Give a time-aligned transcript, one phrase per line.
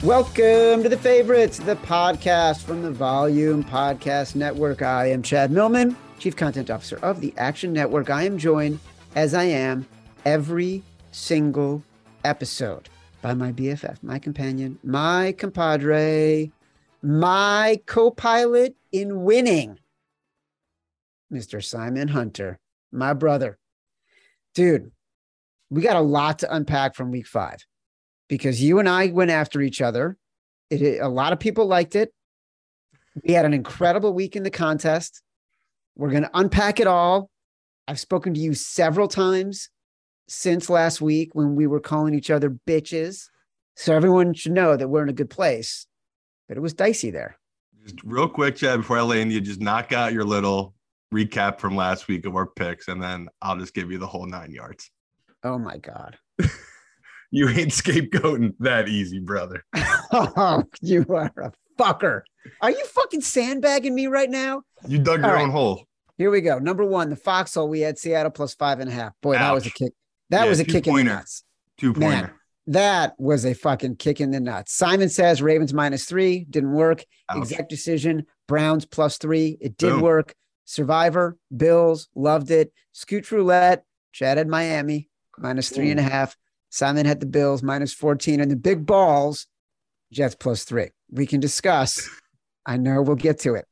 [0.05, 4.81] Welcome to the favorites, the podcast from the Volume Podcast Network.
[4.81, 8.09] I am Chad Millman, Chief Content Officer of the Action Network.
[8.09, 8.79] I am joined,
[9.15, 9.87] as I am,
[10.25, 11.83] every single
[12.25, 12.89] episode
[13.21, 16.51] by my BFF, my companion, my compadre,
[17.03, 19.79] my co pilot in winning,
[21.31, 21.63] Mr.
[21.63, 22.59] Simon Hunter,
[22.91, 23.59] my brother.
[24.55, 24.93] Dude,
[25.69, 27.67] we got a lot to unpack from week five
[28.31, 30.17] because you and I went after each other.
[30.71, 32.15] It, a lot of people liked it.
[33.25, 35.21] We had an incredible week in the contest.
[35.97, 37.29] We're going to unpack it all.
[37.89, 39.69] I've spoken to you several times
[40.29, 43.25] since last week when we were calling each other bitches.
[43.75, 45.87] So everyone should know that we're in a good place.
[46.49, 47.37] But it was dicey there.
[47.83, 50.75] Just real quick, Chad, before I land you, just knock out your little
[51.13, 54.27] recap from last week of our picks, and then I'll just give you the whole
[54.27, 54.89] nine yards.
[55.43, 56.17] Oh my God.
[57.31, 59.65] you ain't scapegoating that easy, brother.
[60.13, 62.23] oh, you are a fucker.
[62.61, 64.63] Are you fucking sandbagging me right now?
[64.87, 65.87] You dug your All own hole.
[66.19, 66.59] Here we go.
[66.59, 67.69] Number one, the foxhole.
[67.69, 69.13] We had Seattle plus five and a half.
[69.23, 69.93] Boy, that was a kick.
[70.31, 71.45] That Yeah, was a kick in the nuts.
[71.79, 72.31] Two Man,
[72.67, 74.75] that was a fucking kick in the nuts.
[74.75, 77.05] Simon says Ravens minus three didn't work.
[77.31, 77.39] Ouch.
[77.39, 78.27] Exact decision.
[78.47, 79.57] Browns plus three.
[79.61, 80.01] It did Boom.
[80.03, 80.35] work.
[80.67, 82.73] Survivor, Bills, loved it.
[82.93, 85.09] Scoot roulette, Chad had Miami,
[85.39, 86.37] minus three and a half.
[86.71, 88.41] Simon had the Bills, minus 14.
[88.41, 89.47] And the big balls,
[90.13, 90.91] Jets plus three.
[91.11, 92.09] We can discuss.
[92.65, 93.67] I know we'll get to it.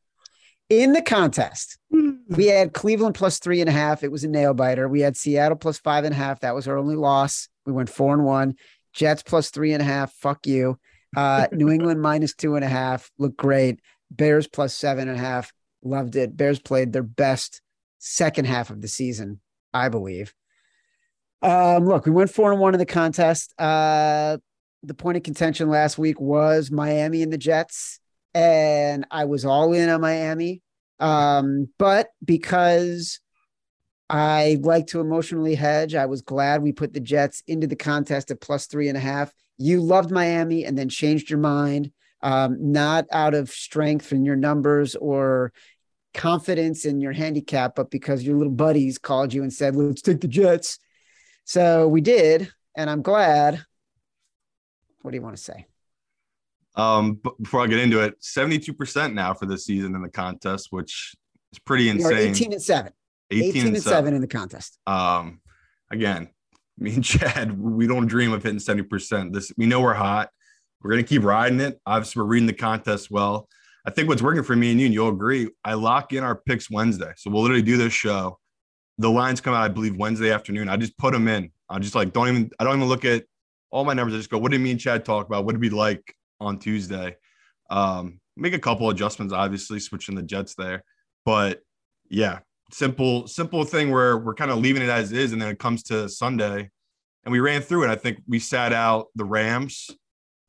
[0.69, 4.03] In the contest, we had Cleveland plus three and a half.
[4.03, 4.87] It was a nail biter.
[4.87, 6.41] We had Seattle plus five and a half.
[6.41, 7.49] That was our only loss.
[7.65, 8.57] We went four and one.
[8.93, 10.13] Jets plus three and a half.
[10.13, 10.79] Fuck you.
[11.17, 13.11] Uh, New England minus two and a half.
[13.19, 13.81] Looked great.
[14.11, 15.53] Bears plus seven and a half.
[15.83, 16.37] Loved it.
[16.37, 17.63] Bears played their best
[17.99, 19.41] second half of the season,
[19.73, 20.35] I believe.
[21.43, 23.55] Um, look, we went four and one in the contest.
[23.59, 24.39] Uh,
[24.83, 28.01] the point of contention last week was Miami and the Jets,
[28.35, 30.63] and I was all in on Miami.
[31.01, 33.21] Um, but because
[34.11, 38.31] I like to emotionally hedge, I was glad we put the Jets into the contest
[38.31, 39.33] at plus three and a half.
[39.59, 44.37] You loved Miami and then changed your mind, um, not out of strength in your
[44.37, 45.53] numbers or
[46.15, 50.21] confidence in your handicap, but because your little buddies called you and said, let's take
[50.21, 50.79] the Jets.
[51.49, 53.65] So we did, and I'm glad.
[55.01, 55.65] What do you want to say?
[56.75, 61.15] Um, before I get into it, 72% now for this season in the contest, which
[61.51, 62.33] is pretty insane.
[62.33, 62.93] 18 and 7.
[63.31, 64.79] 18, and 7 in the contest.
[64.87, 65.41] Um,
[65.91, 66.29] again,
[66.79, 69.33] me and Chad, we don't dream of hitting 70%.
[69.33, 70.29] This we know we're hot.
[70.83, 71.81] We're gonna keep riding it.
[71.87, 73.49] Obviously, we're reading the contest well.
[73.87, 76.35] I think what's working for me and you, and you'll agree, I lock in our
[76.37, 77.15] picks Wednesday.
[77.17, 78.39] So we'll literally do this show.
[78.99, 80.69] The lines come out, I believe, Wednesday afternoon.
[80.69, 81.51] I just put them in.
[81.69, 83.25] I just like don't even I don't even look at
[83.71, 84.15] all my numbers.
[84.15, 85.45] I just go, what did me and Chad talk about?
[85.45, 87.17] What did we like on Tuesday?
[87.71, 90.83] Um, make a couple adjustments, obviously, switching the Jets there.
[91.25, 91.61] But
[92.09, 92.41] yeah,
[92.73, 95.83] simple, simple thing where we're kind of leaving it as is, and then it comes
[95.85, 96.71] to Sunday,
[97.25, 97.91] and we ran through it.
[97.91, 99.91] I think we sat out the Rams.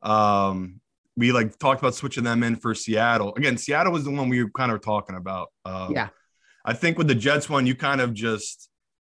[0.01, 0.79] Um,
[1.17, 3.35] we like talked about switching them in for Seattle.
[3.35, 5.49] Again, Seattle was the one we were kind of talking about.
[5.65, 6.09] Um, Yeah.
[6.69, 8.69] I think with the Jets one, you kind of just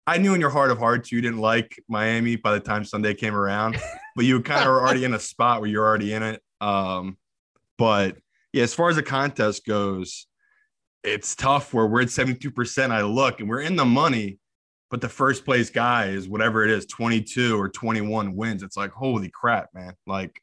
[0.06, 3.12] I knew in your heart of hearts you didn't like Miami by the time Sunday
[3.12, 3.76] came around,
[4.14, 6.40] but you kind of were already in a spot where you're already in it.
[6.60, 7.18] Um,
[7.76, 8.18] but
[8.52, 10.28] yeah, as far as the contest goes,
[11.02, 12.92] it's tough where we're at 72%.
[12.92, 14.38] I look and we're in the money.
[14.88, 18.90] but the first place guy is whatever it is 22 or 21 wins it's like
[18.90, 20.40] holy crap man like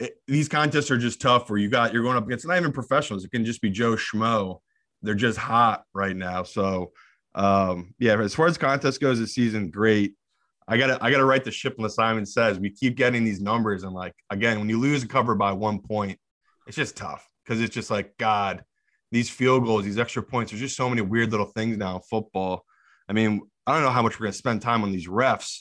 [0.00, 2.72] it, these contests are just tough where you got you're going up against not even
[2.72, 4.60] professionals it can just be joe schmo
[5.02, 6.92] they're just hot right now so
[7.34, 10.14] um yeah as far as contest goes this season great
[10.68, 13.84] i gotta i gotta right the ship when simon says we keep getting these numbers
[13.84, 16.18] and like again when you lose a cover by one point
[16.66, 18.64] it's just tough because it's just like god
[19.10, 22.02] these field goals these extra points there's just so many weird little things now in
[22.02, 22.64] football
[23.08, 25.60] i mean I don't know how much we're to spend time on these refs,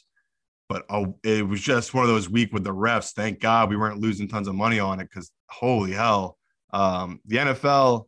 [0.68, 3.12] but oh, it was just one of those week with the refs.
[3.14, 6.38] Thank God we weren't losing tons of money on it because holy hell.
[6.74, 8.06] Um, the NFL,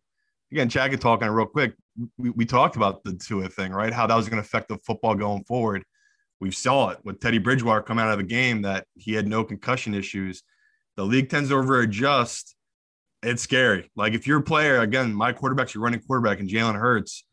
[0.54, 1.74] again, Chad could talk on it real quick.
[2.18, 3.94] We, we talked about the Tua thing, right?
[3.94, 5.84] How that was going to affect the football going forward.
[6.40, 9.44] We saw it with Teddy Bridgewater come out of the game that he had no
[9.44, 10.44] concussion issues.
[10.96, 12.56] The league tends to over adjust.
[13.22, 13.90] It's scary.
[13.96, 17.24] Like if you're a player, again, my quarterback's your running quarterback and Jalen Hurts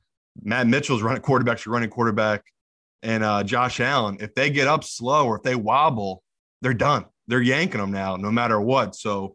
[0.42, 2.44] Matt Mitchell's running quarterback, your running quarterback,
[3.02, 4.18] and uh, Josh Allen.
[4.20, 6.22] If they get up slow or if they wobble,
[6.62, 7.06] they're done.
[7.26, 8.94] They're yanking them now, no matter what.
[8.94, 9.34] So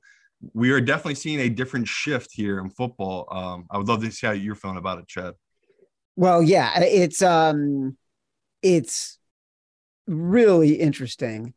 [0.53, 3.27] we are definitely seeing a different shift here in football.
[3.31, 5.33] Um, I would love to see how you're feeling about it, Chad.
[6.15, 7.97] Well, yeah, it's um,
[8.61, 9.17] it's
[10.07, 11.53] really interesting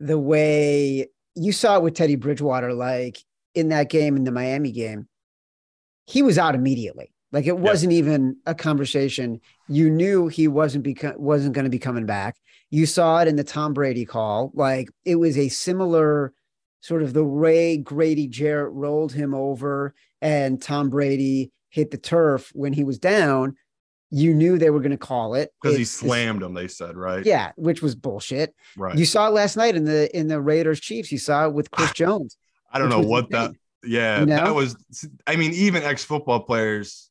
[0.00, 3.18] the way you saw it with Teddy Bridgewater, like
[3.54, 5.08] in that game in the Miami game,
[6.06, 7.12] he was out immediately.
[7.32, 7.98] Like it wasn't yep.
[8.00, 9.40] even a conversation.
[9.68, 12.36] You knew he wasn't beca- wasn't going to be coming back.
[12.70, 14.52] You saw it in the Tom Brady call.
[14.54, 16.32] Like it was a similar
[16.84, 22.52] sort of the way Grady Jarrett rolled him over and Tom Brady hit the turf
[22.54, 23.56] when he was down.
[24.10, 26.52] You knew they were going to call it because he slammed him.
[26.52, 28.54] They said right, yeah, which was bullshit.
[28.76, 28.96] Right.
[28.96, 31.10] You saw it last night in the in the Raiders Chiefs.
[31.10, 32.36] You saw it with Chris Jones.
[32.70, 33.52] I don't know what that.
[33.82, 34.36] Yeah, you know?
[34.36, 34.76] that was.
[35.26, 37.10] I mean, even ex football players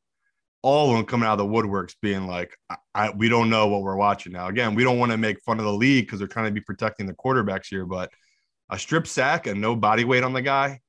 [0.62, 3.68] all of them coming out of the woodworks being like, I, I, we don't know
[3.68, 4.48] what we're watching now.
[4.48, 6.62] Again, we don't want to make fun of the league because they're trying to be
[6.62, 8.10] protecting the quarterbacks here, but
[8.70, 10.80] a strip sack and no body weight on the guy,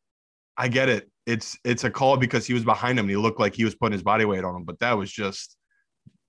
[0.57, 1.11] I get it.
[1.27, 3.75] It's it's a call because he was behind him and he looked like he was
[3.75, 5.57] putting his body weight on him, but that was just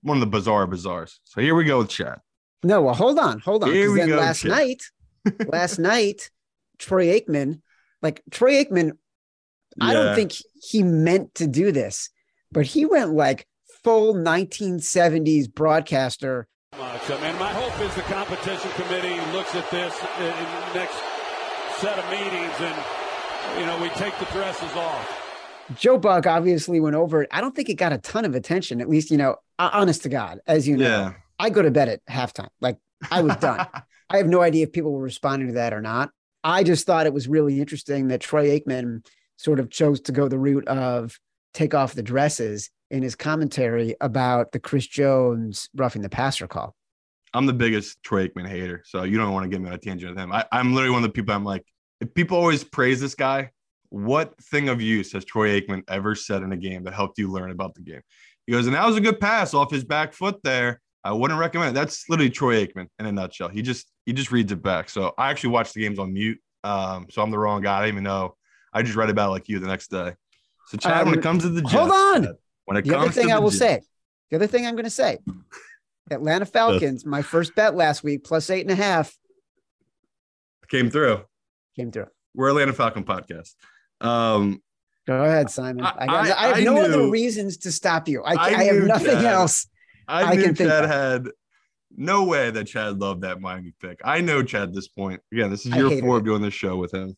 [0.02, 1.18] one of the bizarre bizarres.
[1.24, 2.18] So here we go with Chad.
[2.62, 3.72] No, well, hold on, hold on.
[3.72, 4.50] Here we then go, last Chad.
[4.50, 4.82] night,
[5.46, 6.30] last night,
[6.78, 7.60] Troy Aikman,
[8.00, 8.92] like Troy Aikman,
[9.80, 12.10] I don't think he meant to do this
[12.52, 13.46] but he went like
[13.82, 16.48] full 1970s broadcaster.
[16.72, 20.96] And my hope is the competition committee looks at this in the next
[21.78, 25.22] set of meetings and, you know, we take the dresses off.
[25.74, 27.28] Joe Buck obviously went over it.
[27.32, 30.02] I don't think it got a ton of attention, at least, you know, uh, honest
[30.04, 31.12] to God, as you know, yeah.
[31.38, 32.48] I go to bed at halftime.
[32.60, 32.78] Like
[33.10, 33.66] I was done.
[34.10, 36.10] I have no idea if people were responding to that or not.
[36.44, 39.04] I just thought it was really interesting that Troy Aikman
[39.36, 41.18] sort of chose to go the route of
[41.52, 46.76] take off the dresses in his commentary about the Chris Jones roughing the passer call.
[47.36, 49.78] I'm the biggest Troy Aikman hater, so you don't want to get me on a
[49.78, 50.32] tangent with him.
[50.32, 51.66] I, am literally one of the people I'm like,
[52.00, 53.50] if people always praise this guy,
[53.90, 57.30] what thing of use has Troy Aikman ever said in a game that helped you
[57.30, 58.00] learn about the game?
[58.46, 60.80] He goes, and that was a good pass off his back foot there.
[61.04, 61.74] I wouldn't recommend it.
[61.74, 63.48] That's literally Troy Aikman in a nutshell.
[63.48, 64.88] He just he just reads it back.
[64.88, 66.38] So I actually watched the games on mute.
[66.64, 67.84] Um, so I'm the wrong guy.
[67.84, 68.34] I even know.
[68.72, 70.14] I just read about it like you the next day.
[70.68, 72.36] So Chad, um, when it um, comes to the Jets, hold on.
[72.64, 73.80] When it comes, the comes other thing I will Jets, say,
[74.30, 75.18] the other thing I'm going to say,
[76.10, 79.16] Atlanta Falcons, my first bet last week, plus eight and a half,
[80.68, 81.22] came through.
[81.76, 82.06] Came through.
[82.34, 83.54] We're Atlanta Falcon podcast.
[84.00, 84.62] Um,
[85.06, 85.84] Go ahead, Simon.
[85.84, 88.22] I, I, I, I have I no knew, other reasons to stop you.
[88.24, 89.68] I, have nothing Chad, else.
[90.08, 91.28] I, knew can Chad had
[91.96, 94.00] no way that Chad loved that Miami pick.
[94.04, 95.20] I know Chad at this point.
[95.32, 96.18] Again, this is year four it.
[96.18, 97.16] of doing this show with him.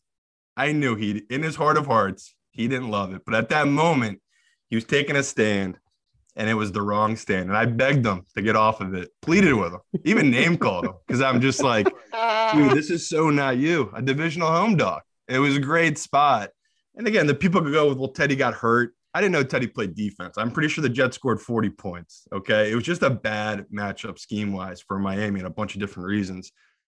[0.55, 3.23] I knew he, in his heart of hearts, he didn't love it.
[3.25, 4.21] But at that moment,
[4.69, 5.77] he was taking a stand
[6.35, 7.49] and it was the wrong stand.
[7.49, 10.85] And I begged them to get off of it, pleaded with them, even name called
[10.85, 11.85] them because I'm just like,
[12.53, 15.01] dude, this is so not you, a divisional home dog.
[15.27, 16.49] It was a great spot.
[16.95, 18.93] And again, the people could go with, well, Teddy got hurt.
[19.13, 20.37] I didn't know Teddy played defense.
[20.37, 22.27] I'm pretty sure the Jets scored 40 points.
[22.31, 22.71] Okay.
[22.71, 26.07] It was just a bad matchup scheme wise for Miami and a bunch of different
[26.07, 26.51] reasons.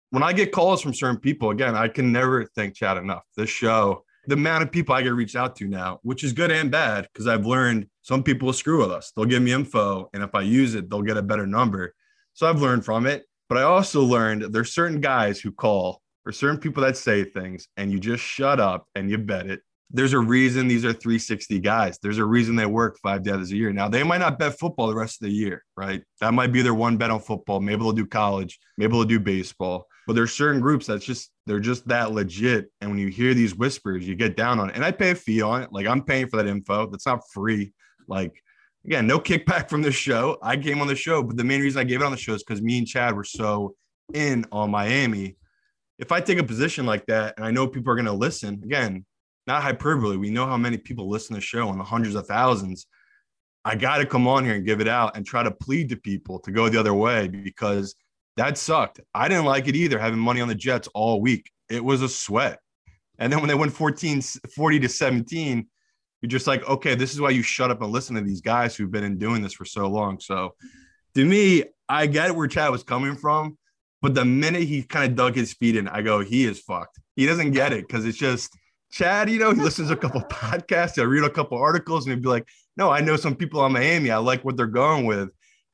[0.09, 3.23] When I get calls from certain people, again, I can never thank Chad enough.
[3.37, 6.51] This show the amount of people I get reached out to now, which is good
[6.51, 9.11] and bad because I've learned some people will screw with us.
[9.15, 11.93] They'll give me info, and if I use it, they'll get a better number.
[12.33, 13.25] So I've learned from it.
[13.49, 17.67] But I also learned there's certain guys who call or certain people that say things,
[17.75, 19.61] and you just shut up and you bet it.
[19.89, 21.99] There's a reason these are 360 guys.
[22.01, 23.73] There's a reason they work five days a year.
[23.73, 26.01] Now they might not bet football the rest of the year, right?
[26.21, 27.59] That might be their one bet on football.
[27.59, 28.57] Maybe they'll do college.
[28.77, 29.87] Maybe they'll do baseball.
[30.07, 32.71] But there's certain groups that's just they're just that legit.
[32.81, 34.75] And when you hear these whispers, you get down on it.
[34.75, 35.69] And I pay a fee on it.
[35.71, 36.87] Like I'm paying for that info.
[36.87, 37.73] That's not free.
[38.07, 38.41] Like
[38.85, 40.37] again, no kickback from the show.
[40.41, 42.33] I came on the show, but the main reason I gave it on the show
[42.33, 43.75] is because me and Chad were so
[44.13, 45.37] in on Miami.
[45.97, 48.61] If I take a position like that and I know people are going to listen,
[48.63, 49.05] again,
[49.47, 52.25] not hyperbole, we know how many people listen to the show in the hundreds of
[52.27, 52.87] thousands.
[53.63, 55.95] I got to come on here and give it out and try to plead to
[55.95, 57.95] people to go the other way because
[58.41, 58.99] that sucked.
[59.13, 61.51] I didn't like it either, having money on the Jets all week.
[61.69, 62.59] It was a sweat.
[63.19, 64.19] And then when they went 14,
[64.55, 65.67] 40 to 17,
[66.21, 68.75] you're just like, okay, this is why you shut up and listen to these guys
[68.75, 70.19] who've been in doing this for so long.
[70.19, 70.55] So
[71.13, 73.59] to me, I get where Chad was coming from,
[74.01, 76.97] but the minute he kind of dug his feet in, I go, he is fucked.
[77.15, 78.57] He doesn't get it because it's just
[78.91, 82.15] Chad, you know, he listens to a couple podcasts, I read a couple articles, and
[82.15, 84.09] he'd be like, no, I know some people on Miami.
[84.09, 85.29] I like what they're going with.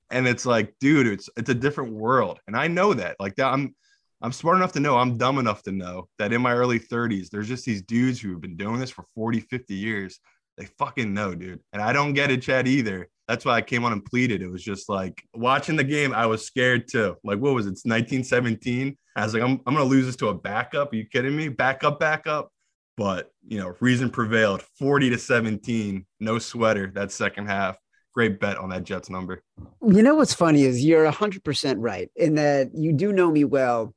[0.10, 2.40] And it's like, dude, it's it's a different world.
[2.48, 3.18] And I know that.
[3.20, 3.76] Like that, I'm
[4.22, 7.30] I'm smart enough to know, I'm dumb enough to know that in my early 30s,
[7.30, 10.20] there's just these dudes who have been doing this for 40, 50 years.
[10.58, 11.60] They fucking know, dude.
[11.72, 13.10] And I don't get it, Chad, either.
[13.28, 14.42] That's why I came on and pleaded.
[14.42, 17.16] It was just like watching the game, I was scared too.
[17.24, 17.74] Like, what was it?
[17.74, 18.98] It's 1917.
[19.16, 20.94] I was like, I'm, I'm to lose this to a backup.
[20.94, 21.50] Are you kidding me?
[21.50, 22.50] Backup, backup.
[22.96, 26.06] But, you know, reason prevailed 40 to 17.
[26.20, 27.78] No sweater that second half.
[28.18, 29.44] Great bet on that Jets number.
[29.88, 33.94] You know what's funny is you're 100% right in that you do know me well.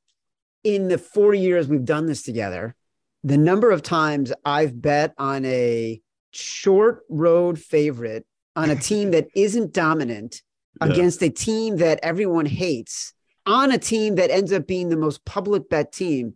[0.62, 2.76] In the four years we've done this together,
[3.24, 9.28] the number of times I've bet on a short road favorite on a team that
[9.34, 10.42] isn't dominant
[10.82, 10.88] yeah.
[10.88, 13.14] against a team that everyone hates
[13.46, 16.34] on a team that ends up being the most public bet team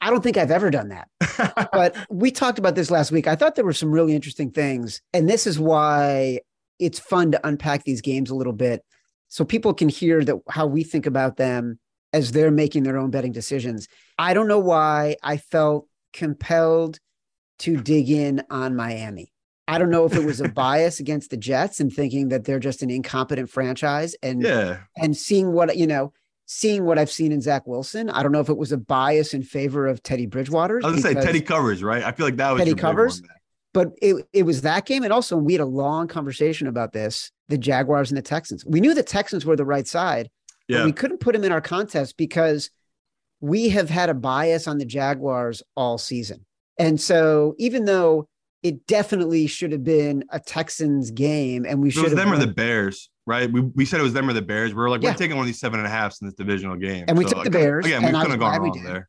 [0.00, 1.08] I don't think I've ever done that.
[1.72, 3.26] but we talked about this last week.
[3.26, 5.02] I thought there were some really interesting things.
[5.12, 6.40] And this is why
[6.78, 8.84] it's fun to unpack these games a little bit
[9.28, 11.78] so people can hear that how we think about them
[12.12, 13.88] as they're making their own betting decisions.
[14.18, 16.98] I don't know why I felt compelled
[17.60, 19.32] to dig in on Miami.
[19.66, 22.58] I don't know if it was a bias against the Jets and thinking that they're
[22.58, 24.78] just an incompetent franchise and yeah.
[24.96, 26.12] and seeing what you know
[26.46, 28.08] seeing what I've seen in Zach Wilson.
[28.08, 30.80] I don't know if it was a bias in favor of Teddy Bridgewater.
[30.82, 32.02] I was gonna say Teddy covers, right?
[32.02, 33.22] I feel like that was Teddy covers.
[33.74, 35.04] But it, it was that game.
[35.04, 38.64] And also, we had a long conversation about this the Jaguars and the Texans.
[38.66, 40.30] We knew the Texans were the right side,
[40.68, 40.78] yeah.
[40.78, 42.70] but we couldn't put them in our contest because
[43.40, 46.44] we have had a bias on the Jaguars all season.
[46.78, 48.28] And so, even though
[48.62, 52.46] it definitely should have been a Texans game, and we should have them won, or
[52.46, 53.52] the Bears right?
[53.52, 54.74] We, we said it was them or the Bears.
[54.74, 55.10] We are like, yeah.
[55.10, 57.04] we're taking one of these seven and a halfs in this divisional game.
[57.06, 57.84] And we so, took the Bears.
[57.84, 59.08] Again, we couldn't have gone wrong there.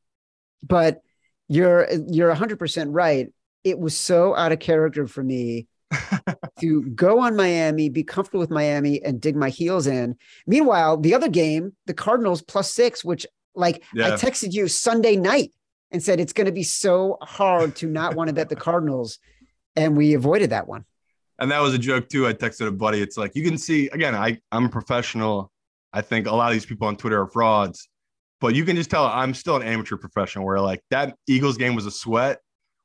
[0.61, 1.01] But
[1.47, 3.29] you're you're 100% right.
[3.63, 5.67] It was so out of character for me
[6.59, 10.15] to go on Miami, be comfortable with Miami, and dig my heels in.
[10.47, 13.25] Meanwhile, the other game, the Cardinals plus six, which
[13.55, 14.07] like yeah.
[14.07, 15.51] I texted you Sunday night
[15.91, 19.19] and said it's going to be so hard to not want to bet the Cardinals.
[19.75, 20.85] And we avoided that one
[21.39, 22.27] and that was a joke too.
[22.27, 23.01] I texted a buddy.
[23.01, 24.13] It's like you can see again.
[24.13, 25.51] I I'm a professional.
[25.91, 27.89] I think a lot of these people on Twitter are frauds,
[28.39, 30.45] but you can just tell I'm still an amateur professional.
[30.45, 32.39] Where like that Eagles game was a sweat,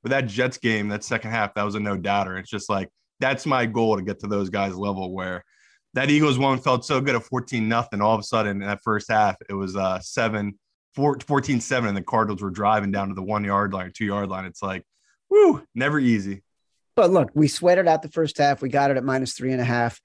[0.05, 2.37] but that Jets game, that second half, that was a no doubter.
[2.37, 5.43] It's just like that's my goal to get to those guys' level where
[5.95, 8.03] that Eagles one felt so good at 14 nothing.
[8.03, 10.59] All of a sudden, in that first half, it was uh seven,
[10.95, 14.29] 14 7, and the Cardinals were driving down to the one yard line, two yard
[14.29, 14.45] line.
[14.45, 14.85] It's like,
[15.31, 16.43] whoo, never easy.
[16.97, 18.61] But look, we sweated out the first half.
[18.61, 20.01] We got it at minus three and a half.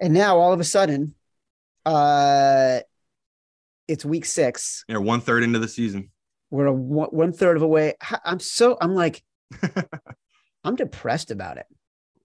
[0.00, 1.14] And now all of a sudden,
[1.84, 2.80] uh,
[3.86, 4.84] it's week six.
[4.88, 6.10] Yeah, one third into the season.
[6.50, 7.94] We're a one, one third of a way.
[8.24, 9.22] I'm so I'm like,
[10.64, 11.66] I'm depressed about it.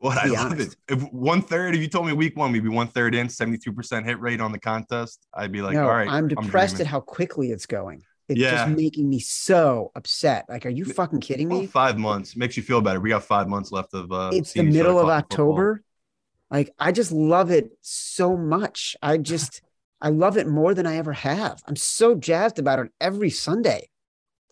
[0.03, 0.75] What I love honest.
[0.89, 0.93] it.
[0.95, 4.03] If one third, if you told me week one, we'd be one third in, 72%
[4.03, 6.09] hit rate on the contest, I'd be like, no, all right.
[6.09, 8.03] I'm depressed I'm at how quickly it's going.
[8.27, 8.65] It's yeah.
[8.65, 10.45] just making me so upset.
[10.49, 11.59] Like, are you fucking kidding me?
[11.59, 12.99] Well, five months makes you feel better.
[12.99, 14.11] We got five months left of.
[14.11, 15.75] uh It's the middle of October.
[15.75, 16.59] Football.
[16.59, 18.97] Like, I just love it so much.
[19.01, 19.61] I just,
[20.01, 21.61] I love it more than I ever have.
[21.65, 23.87] I'm so jazzed about it every Sunday.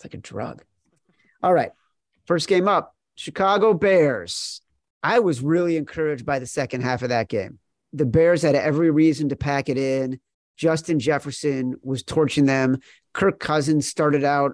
[0.01, 0.63] It's like a drug.
[1.43, 1.72] All right,
[2.25, 4.62] first game up, Chicago Bears.
[5.03, 7.60] I was really encouraged by the second half of that game.
[7.93, 10.20] The Bears had every reason to pack it in.
[10.58, 12.79] Justin Jefferson was torching them.
[13.13, 14.53] Kirk Cousins started out,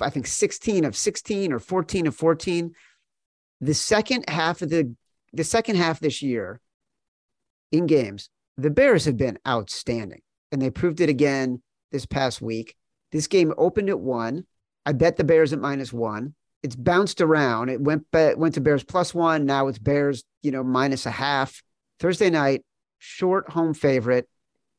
[0.00, 2.72] I think, 16 of 16 or 14 of 14.
[3.60, 4.94] The second half of the
[5.34, 6.62] the second half this year
[7.72, 10.22] in games, the Bears have been outstanding.
[10.50, 11.60] And they proved it again
[11.92, 12.74] this past week.
[13.12, 14.46] This game opened at one.
[14.88, 16.34] I bet the Bears at minus one.
[16.62, 17.68] It's bounced around.
[17.68, 19.44] It went went to Bears plus one.
[19.44, 21.62] Now it's Bears, you know, minus a half.
[22.00, 22.64] Thursday night,
[22.96, 24.26] short home favorite.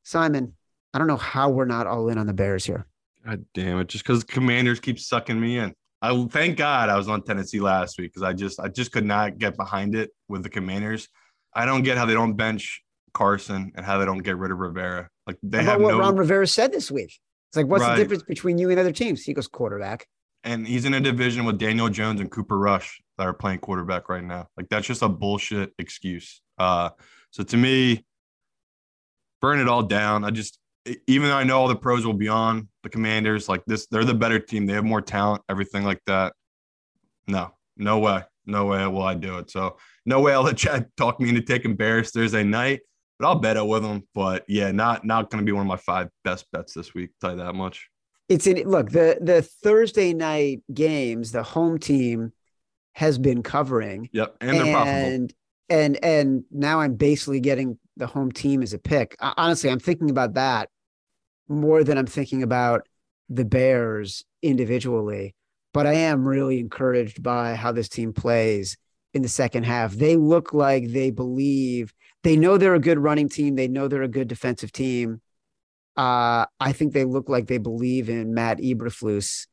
[0.02, 0.56] Simon,
[0.96, 2.88] I don't know how we're not all in on the Bears here.
[3.24, 3.88] God damn it!
[3.88, 5.76] Just because Commanders keep sucking me in.
[6.02, 9.06] I thank God I was on Tennessee last week because I just I just could
[9.06, 11.08] not get behind it with the Commanders.
[11.54, 12.82] I don't get how they don't bench
[13.14, 15.08] Carson and how they don't get rid of Rivera.
[15.28, 17.20] Like they have what no, Ron Rivera said this week?
[17.50, 17.96] It's like, what's Right.
[17.98, 19.24] the difference between you and other teams?
[19.24, 20.08] He goes quarterback.
[20.46, 24.08] and he's in a division with Daniel Jones and Cooper Rush that are playing quarterback
[24.08, 24.48] right now.
[24.56, 26.42] Like that's just a bullshit excuse.
[26.58, 26.92] Uh,
[27.32, 28.06] so to me,
[29.42, 30.24] burn it all down.
[30.24, 30.58] I just,
[31.08, 34.06] even though I know all the pros will be on the Commanders, like this, they're
[34.06, 34.66] the better team.
[34.66, 36.34] They have more talent, everything like that.
[37.28, 39.52] No, no way, no way will I do it.
[39.52, 39.76] So
[40.06, 42.80] no way I'll let Chad talk me into taking Bears Thursday night.
[43.20, 44.04] But I'll bet it with him.
[44.16, 47.12] But yeah, not not going to be one of my five best bets this week.
[47.20, 47.90] Tell you that much.
[48.30, 52.32] It's in look, the the Thursday night games, the home team
[52.94, 54.10] has been covering.
[54.14, 55.08] Yep, and they're profitable.
[55.08, 55.34] and
[55.70, 59.16] and and now I'm basically getting the home team as a pick.
[59.20, 60.70] Honestly, I'm thinking about that
[61.50, 62.88] more than I'm thinking about
[63.28, 65.36] the Bears individually.
[65.74, 68.78] But I am really encouraged by how this team plays
[69.14, 69.94] in the second half.
[69.94, 73.56] They look like they believe they know they're a good running team.
[73.56, 75.22] They know they're a good defensive team.
[75.98, 79.48] Uh, I think they look like they believe in Matt Eberflus.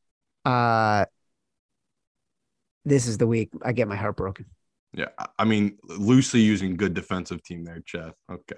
[0.45, 1.05] Uh,
[2.85, 4.45] this is the week I get my heart broken.
[4.93, 8.13] Yeah, I- mean, loosely using good defensive team there, Chad.
[8.31, 8.55] Okay,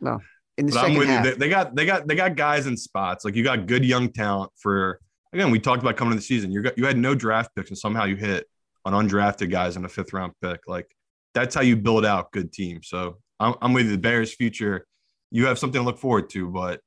[0.00, 0.22] Well,
[0.56, 1.24] In the but second half.
[1.24, 3.24] They, they got they got they got guys in spots.
[3.24, 5.00] Like you got good young talent for.
[5.32, 6.52] Again, we talked about coming to the season.
[6.52, 8.46] You got you had no draft picks, and somehow you hit
[8.84, 10.60] on undrafted guys in a fifth round pick.
[10.66, 10.94] Like
[11.32, 12.88] that's how you build out good teams.
[12.88, 13.90] So I'm, I'm with.
[13.90, 14.86] The Bears' future,
[15.30, 16.48] you have something to look forward to.
[16.48, 16.80] But,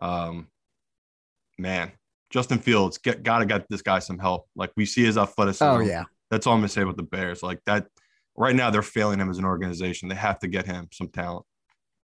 [0.00, 0.48] um,
[1.58, 1.92] man,
[2.30, 4.48] Justin Fields get gotta get this guy some help.
[4.56, 5.64] Like we see his athleticism.
[5.64, 7.42] oh yeah, That's all I'm gonna say about the Bears.
[7.42, 7.86] Like that,
[8.36, 10.08] right now they're failing him as an organization.
[10.08, 11.44] They have to get him some talent.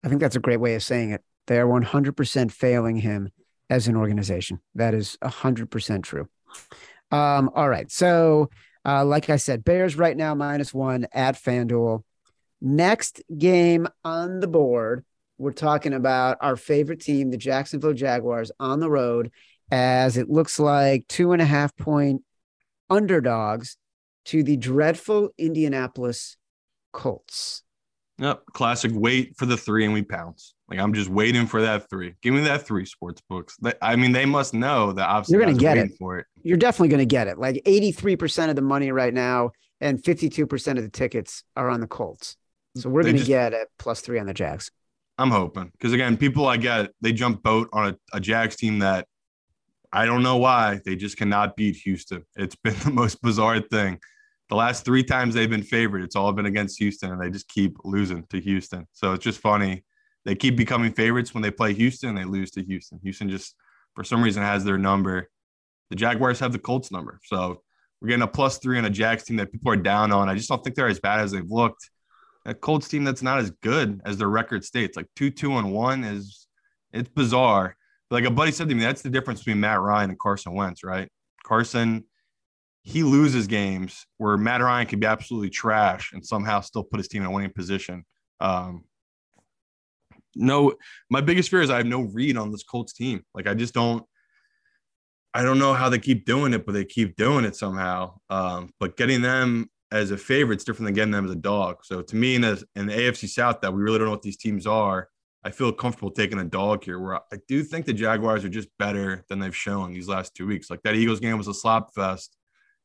[0.05, 1.23] I think that's a great way of saying it.
[1.47, 3.31] They are 100% failing him
[3.71, 4.61] as an organization.
[4.75, 6.29] That is 100% true.
[7.11, 7.91] Um, all right.
[7.91, 8.51] So,
[8.87, 12.05] uh, like I said, Bears right now minus one at FanDuel.
[12.61, 15.05] Next game on the board,
[15.39, 19.31] we're talking about our favorite team, the Jacksonville Jaguars, on the road,
[19.71, 22.23] as it looks like two and a half point
[22.89, 23.77] underdogs
[24.27, 26.37] to the dreadful Indianapolis
[26.93, 27.63] Colts.
[28.19, 28.93] Yep, classic.
[28.95, 30.55] Wait for the three and we pounce.
[30.69, 32.15] Like I'm just waiting for that three.
[32.23, 32.85] Give me that three.
[32.87, 33.57] Sports books.
[33.81, 35.93] I mean, they must know that obviously You're gonna get it.
[35.99, 36.27] for it.
[36.43, 37.39] you're definitely going to get it.
[37.39, 41.87] Like 83% of the money right now and 52% of the tickets are on the
[41.87, 42.37] Colts.
[42.77, 44.71] So we're going to get it plus three on the Jags.
[45.19, 48.81] I'm hoping because again, people I get they jump boat on a, a Jags team
[48.81, 49.07] that
[49.91, 52.25] I don't know why they just cannot beat Houston.
[52.37, 53.99] It's been the most bizarre thing.
[54.51, 57.49] The last three times they've been favored, it's all been against Houston, and they just
[57.49, 58.87] keep losing to Houston.
[58.93, 59.85] So it's just funny.
[60.27, 62.17] They keep becoming favorites when they play Houston.
[62.17, 62.99] They lose to Houston.
[63.05, 63.55] Houston just
[63.95, 65.31] for some reason has their number.
[65.89, 67.21] The Jaguars have the Colts number.
[67.25, 67.63] So
[68.01, 70.29] we're getting a plus three on a Jags team that people are down on.
[70.29, 71.89] I just don't think they're as bad as they've looked.
[72.45, 74.97] A Colts team that's not as good as their record states.
[74.97, 76.49] Like two, two, and one is
[76.93, 77.77] it's bizarre.
[78.11, 80.83] Like a buddy said to me, that's the difference between Matt Ryan and Carson Wentz,
[80.83, 81.09] right?
[81.45, 82.05] Carson,
[82.83, 87.07] he loses games where Matt Ryan can be absolutely trash and somehow still put his
[87.09, 88.05] team in a winning position.
[88.41, 88.85] Um,
[90.37, 90.75] no,
[91.11, 93.23] my biggest fear is I have no read on this Colts team.
[93.35, 94.05] Like I just don't.
[95.35, 98.19] I don't know how they keep doing it, but they keep doing it somehow.
[98.31, 101.85] Um, but getting them as a favorite is different than getting them as a dog.
[101.85, 104.23] So to me, in, a, in the AFC South, that we really don't know what
[104.23, 105.09] these teams are.
[105.45, 106.99] I feel comfortable taking a dog here.
[106.99, 110.47] Where I do think the Jaguars are just better than they've shown these last two
[110.47, 110.71] weeks.
[110.71, 112.37] Like that Eagles game was a slop fest,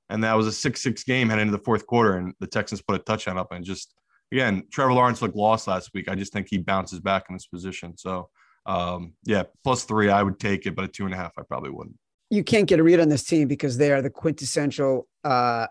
[0.09, 2.95] and that was a six-six game heading into the fourth quarter, and the Texans put
[2.95, 3.51] a touchdown up.
[3.51, 3.95] And just
[4.31, 6.09] again, Trevor Lawrence looked lost last week.
[6.09, 7.97] I just think he bounces back in this position.
[7.97, 8.29] So
[8.65, 11.43] um, yeah, plus three, I would take it, but at two and a half, I
[11.43, 11.97] probably wouldn't.
[12.29, 15.67] You can't get a read on this team because they are the quintessential uh,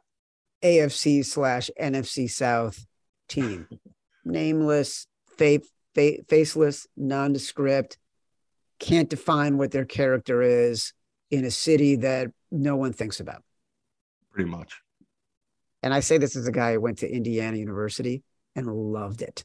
[0.63, 2.85] AFC slash NFC South
[3.29, 3.67] team.
[4.25, 5.07] Nameless,
[5.39, 5.63] fa-
[5.95, 7.97] fa- faceless, nondescript,
[8.79, 10.93] can't define what their character is
[11.31, 13.43] in a city that no one thinks about.
[14.31, 14.81] Pretty much.
[15.83, 18.23] And I say this as a guy who went to Indiana University
[18.57, 19.45] and loved it.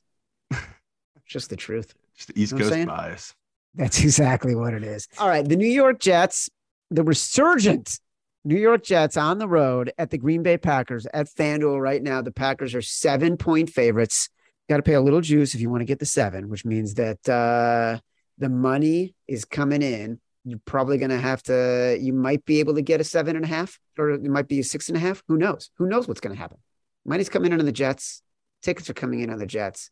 [1.26, 1.94] Just the truth.
[2.16, 3.36] Just the East Know Coast bias.
[3.74, 5.08] That's exactly what it is.
[5.20, 5.48] All right.
[5.48, 6.50] The New York Jets,
[6.92, 8.00] the resurgent
[8.44, 12.22] New York Jets on the road at the Green Bay Packers at FanDuel right now.
[12.22, 14.30] The Packers are seven point favorites.
[14.70, 16.94] Got to pay a little juice if you want to get the seven, which means
[16.96, 18.00] that uh,
[18.38, 20.20] the money is coming in.
[20.44, 23.46] You're probably going to have to, you might be able to get a seven and
[23.46, 25.24] a half, or it might be a six and a half.
[25.28, 25.72] Who knows?
[25.78, 26.60] Who knows what's going to happen?
[27.04, 28.22] Money's coming in on the Jets.
[28.66, 29.92] Tickets are coming in on the Jets.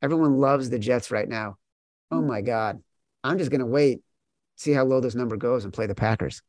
[0.00, 1.58] Everyone loves the Jets right now.
[2.10, 2.82] Oh my God.
[3.22, 4.00] I'm just going to wait,
[4.56, 6.40] see how low this number goes and play the Packers.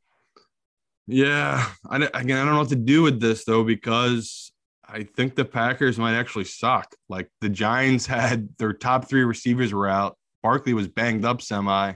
[1.06, 4.54] Yeah, I, again, I don't know what to do with this though because
[4.88, 6.96] I think the Packers might actually suck.
[7.10, 10.18] Like the Giants had their top three receivers were out.
[10.44, 11.94] Barkley was banged up semi.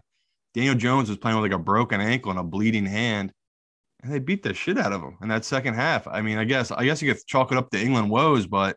[0.54, 3.32] Daniel Jones was playing with like a broken ankle and a bleeding hand,
[4.04, 6.06] and they beat the shit out of him in that second half.
[6.06, 8.76] I mean, I guess I guess you could chalk it up to England woes, but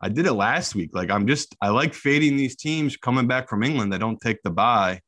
[0.00, 0.90] I did it last week.
[0.94, 4.42] Like I'm just I like fading these teams coming back from England that don't take
[4.42, 5.00] the bye.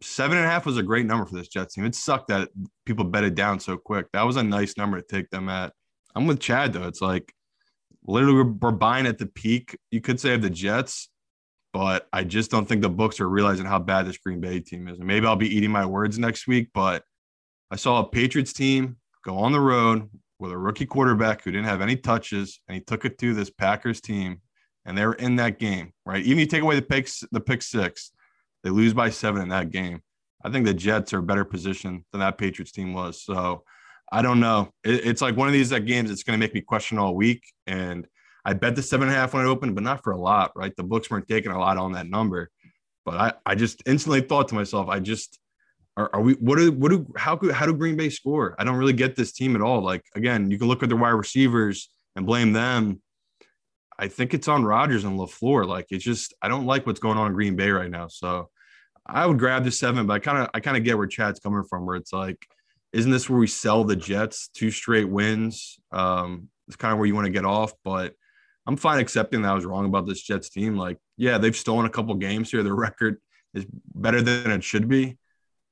[0.00, 1.84] Seven and a half was a great number for this Jets team.
[1.84, 2.50] It sucked that
[2.86, 4.06] people bet it down so quick.
[4.12, 5.72] That was a nice number to take them at.
[6.14, 6.86] I'm with Chad though.
[6.86, 7.32] It's like
[8.06, 11.08] literally we're buying at the peak, you could say, of the Jets,
[11.72, 14.86] but I just don't think the books are realizing how bad this Green Bay team
[14.88, 14.98] is.
[14.98, 17.02] And maybe I'll be eating my words next week, but
[17.70, 20.08] I saw a Patriots team go on the road
[20.38, 23.50] with a rookie quarterback who didn't have any touches, and he took it to this
[23.50, 24.40] Packers team,
[24.84, 26.22] and they were in that game, right?
[26.22, 28.12] Even you take away the picks, the pick six,
[28.62, 30.02] they lose by seven in that game.
[30.44, 33.22] I think the Jets are a better position than that Patriots team was.
[33.22, 33.64] So
[34.10, 34.70] I don't know.
[34.84, 37.42] It, it's like one of these games that's going to make me question all week.
[37.66, 38.06] And
[38.44, 40.52] I bet the seven and a half when it opened, but not for a lot,
[40.56, 40.74] right?
[40.76, 42.50] The books weren't taking a lot on that number.
[43.04, 45.38] But I, I just instantly thought to myself, I just
[45.98, 48.54] are, are we what do what do how could how do Green Bay score?
[48.58, 49.82] I don't really get this team at all.
[49.82, 53.02] Like again, you can look at their wide receivers and blame them.
[53.98, 55.66] I think it's on Rodgers and LaFleur.
[55.66, 58.06] Like it's just I don't like what's going on in Green Bay right now.
[58.06, 58.48] So
[59.04, 61.40] I would grab the seven, but I kind of I kind of get where Chad's
[61.40, 62.46] coming from, where it's like,
[62.92, 65.80] isn't this where we sell the Jets two straight wins?
[65.90, 68.14] Um, it's kind of where you want to get off, but
[68.66, 70.76] I'm fine accepting that I was wrong about this Jets team.
[70.76, 72.62] Like, yeah, they've stolen a couple games here.
[72.62, 73.16] Their record
[73.54, 75.16] is better than it should be,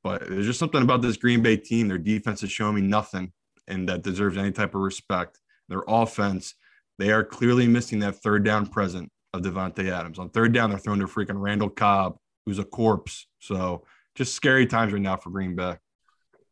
[0.07, 1.89] but there's just something about this Green Bay team.
[1.89, 3.33] Their defense is showing me nothing,
[3.67, 5.41] and that deserves any type of respect.
[5.69, 6.55] Their offense,
[6.97, 10.21] they are clearly missing that third down present of Davante Adams.
[10.21, 13.27] On third down, they're throwing to freaking Randall Cobb, who's a corpse.
[13.41, 15.75] So just scary times right now for Green Bay.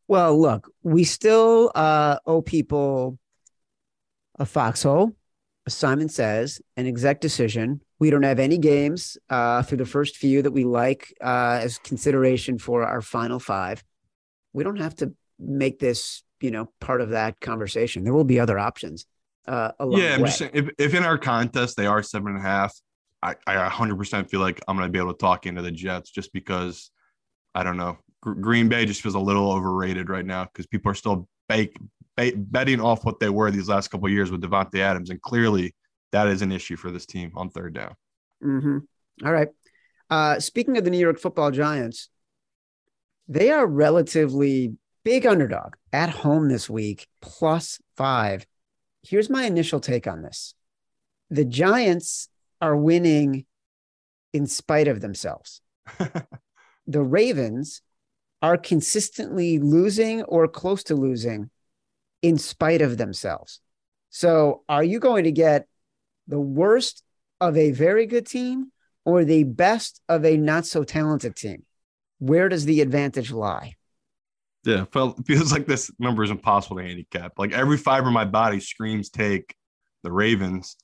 [0.09, 3.21] Well, look, we still uh, owe people
[4.37, 5.13] a foxhole,
[5.69, 7.83] Simon says, an exec decision.
[7.99, 11.79] We don't have any games uh, through the first few that we like uh, as
[11.79, 13.85] consideration for our final five.
[14.53, 18.05] We don't have to make this, you know, part of that conversation.
[18.05, 19.07] There will be other options.
[19.47, 22.43] Uh, yeah, I'm just saying, if, if in our contest they are seven and a
[22.43, 22.75] half,
[23.23, 26.11] I, I 100% feel like I'm going to be able to talk into the Jets
[26.11, 26.91] just because
[27.55, 27.99] I don't know.
[28.21, 31.77] Green Bay just feels a little overrated right now because people are still bake,
[32.17, 35.75] betting off what they were these last couple years with Davante Adams, and clearly
[36.15, 37.97] that is an issue for this team on third down.
[38.41, 38.79] Mm-hmm.
[39.27, 39.49] All right.
[40.09, 42.09] Uh, speaking of the New York Football Giants,
[43.27, 48.47] they are relatively big underdog at home this week, plus five.
[49.03, 50.55] Here's my initial take on this:
[51.31, 52.29] the Giants
[52.61, 53.45] are winning
[54.33, 55.63] in spite of themselves.
[56.87, 57.83] the Ravens
[58.41, 61.51] are consistently losing or close to losing
[62.23, 63.61] in spite of themselves.
[64.11, 65.67] So, are you going to get
[66.27, 67.03] the worst
[67.41, 68.73] of a very good team
[69.05, 71.65] or the best of a not so talented team?
[72.19, 73.75] Where does the advantage lie?
[74.65, 77.33] Yeah, felt feels like this number is impossible to handicap.
[77.39, 79.55] Like every fiber of my body screams take
[80.03, 80.77] the Ravens,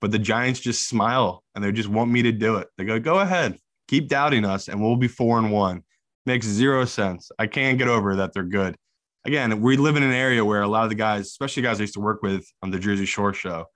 [0.00, 2.68] but the Giants just smile and they just want me to do it.
[2.78, 5.82] They go, go ahead, keep doubting us, and we'll be four and one.
[6.26, 7.30] Makes zero sense.
[7.38, 8.76] I can't get over that they're good.
[9.24, 11.82] Again, we live in an area where a lot of the guys, especially guys I
[11.82, 13.66] used to work with on the Jersey Shore show,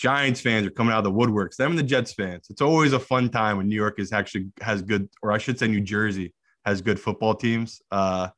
[0.00, 1.56] Giants fans are coming out of the woodworks.
[1.56, 2.46] Them and the Jets fans.
[2.48, 5.58] It's always a fun time when New York is actually has good, or I should
[5.58, 6.32] say, New Jersey
[6.64, 7.82] has good football teams.
[7.90, 8.28] Uh,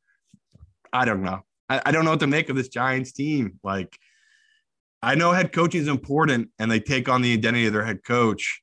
[0.91, 1.39] I don't know.
[1.69, 3.61] I, I don't know what to make of this Giants team.
[3.63, 3.97] Like,
[5.01, 8.03] I know head coaching is important, and they take on the identity of their head
[8.03, 8.61] coach,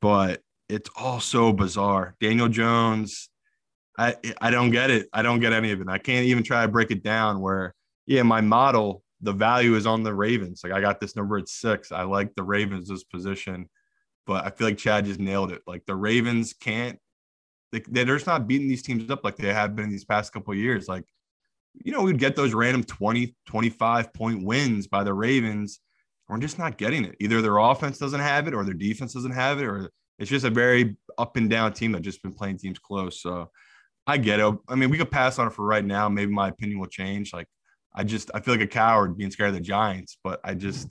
[0.00, 2.16] but it's all so bizarre.
[2.20, 3.30] Daniel Jones,
[3.96, 5.08] I I don't get it.
[5.12, 5.86] I don't get any of it.
[5.88, 7.40] I can't even try to break it down.
[7.40, 7.72] Where
[8.04, 10.62] yeah, my model, the value is on the Ravens.
[10.62, 11.92] Like I got this number at six.
[11.92, 13.68] I like the Ravens this position,
[14.26, 15.62] but I feel like Chad just nailed it.
[15.66, 16.98] Like the Ravens can't.
[17.70, 20.54] They, they're just not beating these teams up like they have been these past couple
[20.54, 20.88] years.
[20.88, 21.04] Like,
[21.84, 25.80] you know, we'd get those random 20, 25 point wins by the Ravens.
[26.28, 27.16] We're just not getting it.
[27.20, 30.44] Either their offense doesn't have it or their defense doesn't have it, or it's just
[30.44, 33.22] a very up and down team that just been playing teams close.
[33.22, 33.50] So
[34.06, 34.54] I get it.
[34.68, 36.08] I mean, we could pass on it for right now.
[36.08, 37.32] Maybe my opinion will change.
[37.32, 37.46] Like,
[37.94, 40.90] I just I feel like a coward being scared of the Giants, but I just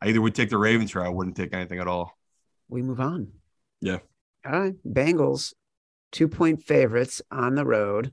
[0.00, 2.16] I either would take the Ravens or I wouldn't take anything at all.
[2.68, 3.28] We move on.
[3.80, 3.98] Yeah.
[4.44, 4.74] All right.
[4.86, 5.54] Bengals,
[6.10, 8.12] two point favorites on the road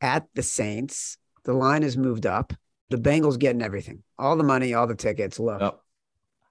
[0.00, 1.18] at the Saints.
[1.44, 2.52] The line has moved up.
[2.90, 5.40] The Bengals getting everything, all the money, all the tickets.
[5.40, 5.80] Look, yep.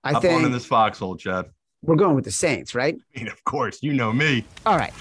[0.04, 1.46] I think on in this foxhole, Chad.
[1.82, 2.96] We're going with the Saints, right?
[3.16, 4.46] I mean, of course, you know me.
[4.66, 4.94] All right.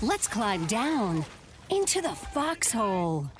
[0.00, 1.24] Let's climb down
[1.70, 3.30] into the foxhole.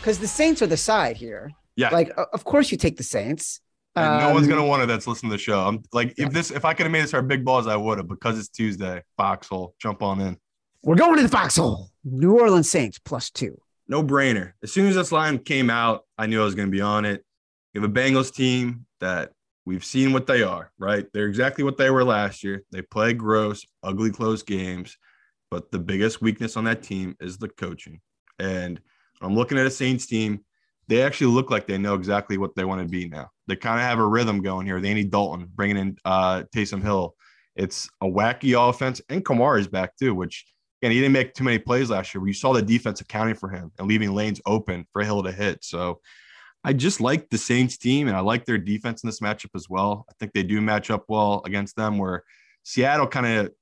[0.00, 1.50] Because the Saints are the side here.
[1.76, 1.90] Yeah.
[1.90, 3.60] Like, of course you take the Saints.
[3.94, 5.60] And no one's Um, gonna want it that's listening to the show.
[5.66, 6.26] I'm like, Yeah.
[6.26, 8.38] if this, if I could have made this our big balls, I would have because
[8.38, 9.02] it's Tuesday.
[9.16, 10.36] Foxhole, jump on in.
[10.82, 11.88] We're going to the foxhole.
[12.04, 13.58] New Orleans Saints plus two.
[13.88, 14.52] No brainer.
[14.62, 17.24] As soon as this line came out, I knew I was gonna be on it.
[17.72, 19.32] You have a Bengals team that
[19.64, 21.06] we've seen what they are, right?
[21.12, 22.62] They're exactly what they were last year.
[22.72, 24.96] They play gross, ugly, close games,
[25.50, 28.00] but the biggest weakness on that team is the coaching.
[28.38, 28.80] And
[29.22, 30.40] I'm looking at a Saints team.
[30.88, 33.30] They actually look like they know exactly what they want to be now.
[33.48, 34.80] They kind of have a rhythm going here.
[34.80, 37.14] They need Dalton bringing in uh, Taysom Hill.
[37.56, 40.44] It's a wacky offense, and Kamara is back too, which
[40.80, 42.20] again he didn't make too many plays last year.
[42.20, 45.32] But you saw the defense accounting for him and leaving lanes open for Hill to
[45.32, 45.64] hit.
[45.64, 46.00] So
[46.62, 49.68] I just like the Saints team, and I like their defense in this matchup as
[49.70, 50.04] well.
[50.10, 51.96] I think they do match up well against them.
[51.96, 52.24] Where
[52.62, 53.52] Seattle kind of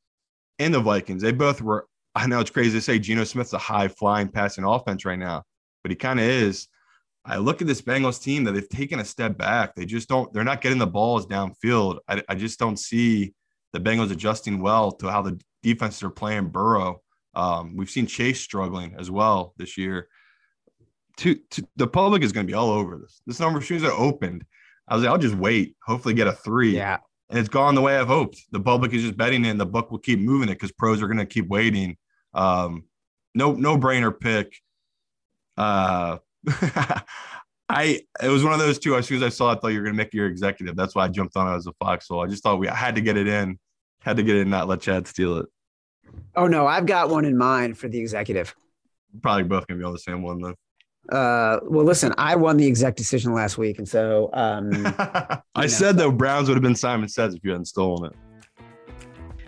[0.59, 1.87] and the Vikings, they both were.
[2.14, 5.43] I know it's crazy to say Geno Smith's a high flying passing offense right now,
[5.83, 6.69] but he kind of is.
[7.25, 9.75] I look at this Bengals team that they've taken a step back.
[9.75, 11.99] They just don't, they're not getting the balls downfield.
[12.07, 13.33] I, I just don't see
[13.73, 17.01] the Bengals adjusting well to how the defenses are playing Burrow.
[17.35, 20.09] Um, we've seen Chase struggling as well this year.
[21.19, 23.23] To, to the public is going to be all over this.
[23.27, 24.45] This number of shoes are opened.
[24.87, 26.77] I was like, I'll just wait, hopefully get a three.
[26.77, 26.99] Yeah.
[27.35, 28.44] And it's gone the way I've hoped.
[28.53, 29.59] The public is just betting in.
[29.59, 31.97] The book will keep moving it because pros are going to keep waiting.
[32.33, 32.85] Um,
[33.35, 34.55] no, no brainer pick.
[35.57, 36.18] Uh,
[37.68, 38.94] I it was one of those two.
[38.94, 40.77] As soon as I saw it, I thought you were going to make your executive.
[40.77, 42.23] That's why I jumped on it as a foxhole.
[42.23, 43.59] I just thought we I had to get it in,
[44.03, 45.47] had to get it in, not let Chad steal it.
[46.37, 48.55] Oh no, I've got one in mind for the executive.
[49.23, 50.55] Probably both going to be on the same one then.
[51.11, 54.71] Uh, well, listen, I won the exec decision last week, and so um,
[55.55, 55.67] I know.
[55.67, 58.17] said though Browns would have been Simon Says if you hadn't stolen it.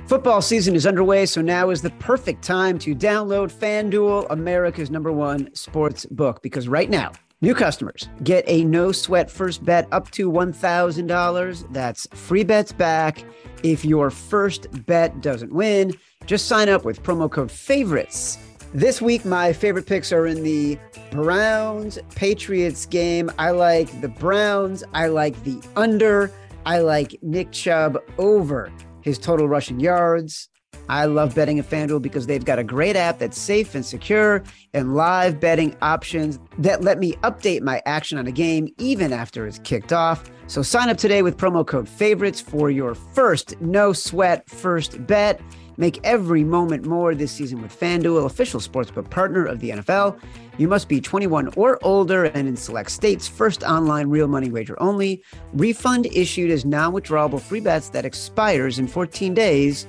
[0.06, 5.10] Football season is underway, so now is the perfect time to download FanDuel, America's number
[5.10, 10.08] one sports book, because right now, new customers get a no sweat first bet up
[10.12, 11.72] to $1,000.
[11.72, 13.24] That's free bets back.
[13.64, 15.92] If your first bet doesn't win,
[16.24, 18.38] just sign up with promo code favorites.
[18.76, 20.78] This week, my favorite picks are in the
[21.10, 23.30] Browns Patriots game.
[23.38, 24.84] I like the Browns.
[24.92, 26.30] I like the under.
[26.66, 30.50] I like Nick Chubb over his total rushing yards.
[30.90, 34.44] I love betting at FanDuel because they've got a great app that's safe and secure
[34.74, 39.46] and live betting options that let me update my action on a game even after
[39.46, 40.30] it's kicked off.
[40.48, 45.40] So sign up today with promo code favorites for your first no sweat first bet.
[45.76, 50.18] Make every moment more this season with FanDuel, official sportsbook partner of the NFL.
[50.58, 53.28] You must be 21 or older and in select states.
[53.28, 55.22] First online real money wager only.
[55.52, 59.86] Refund issued as non withdrawable free bets that expires in 14 days.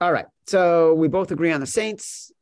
[0.00, 0.26] All right.
[0.46, 2.32] So we both agree on the Saints.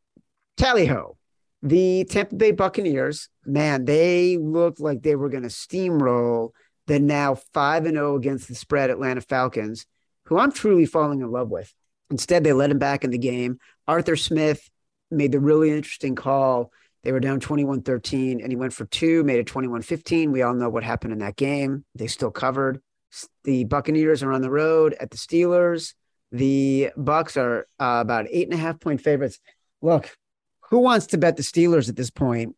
[0.56, 1.16] Tally ho.
[1.62, 6.50] The Tampa Bay Buccaneers, man, they looked like they were going to steamroll
[6.86, 9.86] the now 5 and 0 against the spread Atlanta Falcons,
[10.26, 11.72] who I'm truly falling in love with.
[12.10, 13.58] Instead, they let him back in the game.
[13.86, 14.68] Arthur Smith
[15.10, 16.72] made the really interesting call.
[17.04, 20.30] They were down 21 13, and he went for two, made it 21 15.
[20.32, 21.84] We all know what happened in that game.
[21.94, 22.80] They still covered.
[23.44, 25.94] The Buccaneers are on the road at the Steelers.
[26.30, 29.38] The Bucks are uh, about eight and a half point favorites.
[29.82, 30.16] Look,
[30.70, 32.56] who wants to bet the Steelers at this point?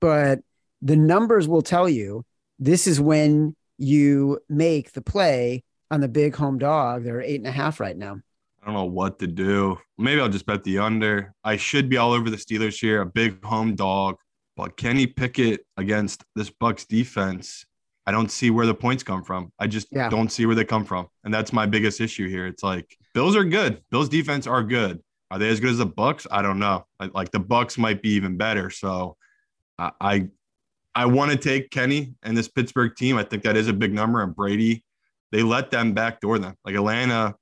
[0.00, 0.40] But
[0.82, 2.24] the numbers will tell you
[2.58, 7.04] this is when you make the play on the big home dog.
[7.04, 8.20] They're eight and a half right now.
[8.62, 9.78] I don't know what to do.
[9.98, 11.32] Maybe I'll just bet the under.
[11.44, 14.16] I should be all over the Steelers here, a big home dog.
[14.56, 17.66] But Kenny Pickett against this Bucks defense,
[18.06, 19.52] I don't see where the points come from.
[19.58, 20.08] I just Yeah.
[20.08, 21.08] don't see where they come from.
[21.24, 22.46] And that's my biggest issue here.
[22.46, 23.82] It's like Bills are good.
[23.90, 25.00] Bills defense are good.
[25.30, 26.26] Are they as good as the Bucks?
[26.30, 26.86] I don't know.
[26.98, 28.70] Like, like the Bucks might be even better.
[28.70, 29.16] So
[29.78, 30.28] I I,
[30.96, 33.16] I want to take Kenny and this Pittsburgh team.
[33.16, 34.22] I think that is a big number.
[34.22, 34.82] And Brady,
[35.30, 36.56] they let them backdoor them.
[36.64, 37.36] Like Atlanta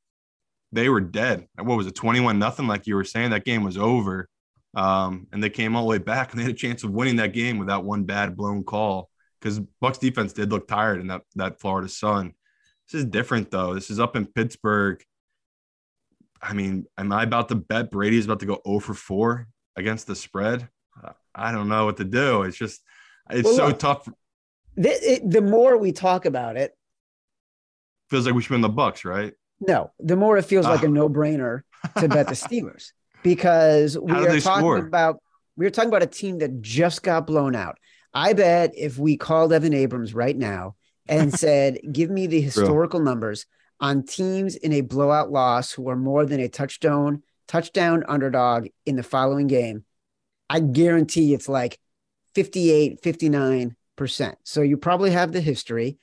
[0.75, 1.47] they were dead.
[1.57, 2.67] What was it, 21 nothing?
[2.67, 4.29] Like you were saying, that game was over.
[4.75, 7.17] Um, and they came all the way back and they had a chance of winning
[7.17, 9.09] that game without one bad blown call
[9.41, 12.35] because Bucks defense did look tired in that that Florida sun.
[12.91, 13.73] This is different though.
[13.73, 15.01] This is up in Pittsburgh.
[16.43, 20.09] I mean, am I about to bet Brady's about to go 0 for 4 against
[20.09, 20.69] the spread?
[21.35, 22.43] I don't know what to do.
[22.43, 22.83] It's just,
[23.31, 24.09] it's well, so look, tough.
[24.77, 26.77] The, it, the more we talk about it,
[28.11, 29.33] feels like we should win the Bucks, right?
[29.61, 30.91] No, the more it feels like a ah.
[30.91, 31.63] no-brainer
[31.99, 34.77] to bet the Steelers because we are talking score?
[34.79, 35.23] about
[35.57, 37.79] we are talking about a team that just got blown out.
[38.13, 40.77] I bet if we called Evan Abrams right now
[41.09, 43.07] and said, "Give me the historical Real.
[43.07, 43.47] numbers
[43.81, 48.97] on teams in a blowout loss who are more than a touchdown touchdown underdog in
[48.97, 49.85] the following game,"
[50.51, 51.79] I guarantee it's like
[52.35, 54.35] 58, 59%.
[54.43, 55.99] So you probably have the history.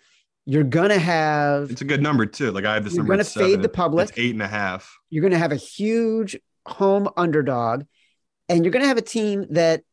[0.45, 2.51] You're gonna have it's a good number too.
[2.51, 3.13] Like I have this you're number.
[3.13, 4.09] You're gonna fade the public.
[4.09, 4.97] It's eight and a half.
[5.09, 7.83] You're gonna have a huge home underdog,
[8.49, 9.83] and you're gonna have a team that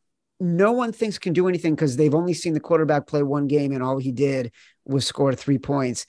[0.40, 3.72] no one thinks can do anything because they've only seen the quarterback play one game
[3.72, 4.52] and all he did
[4.84, 6.06] was score three points.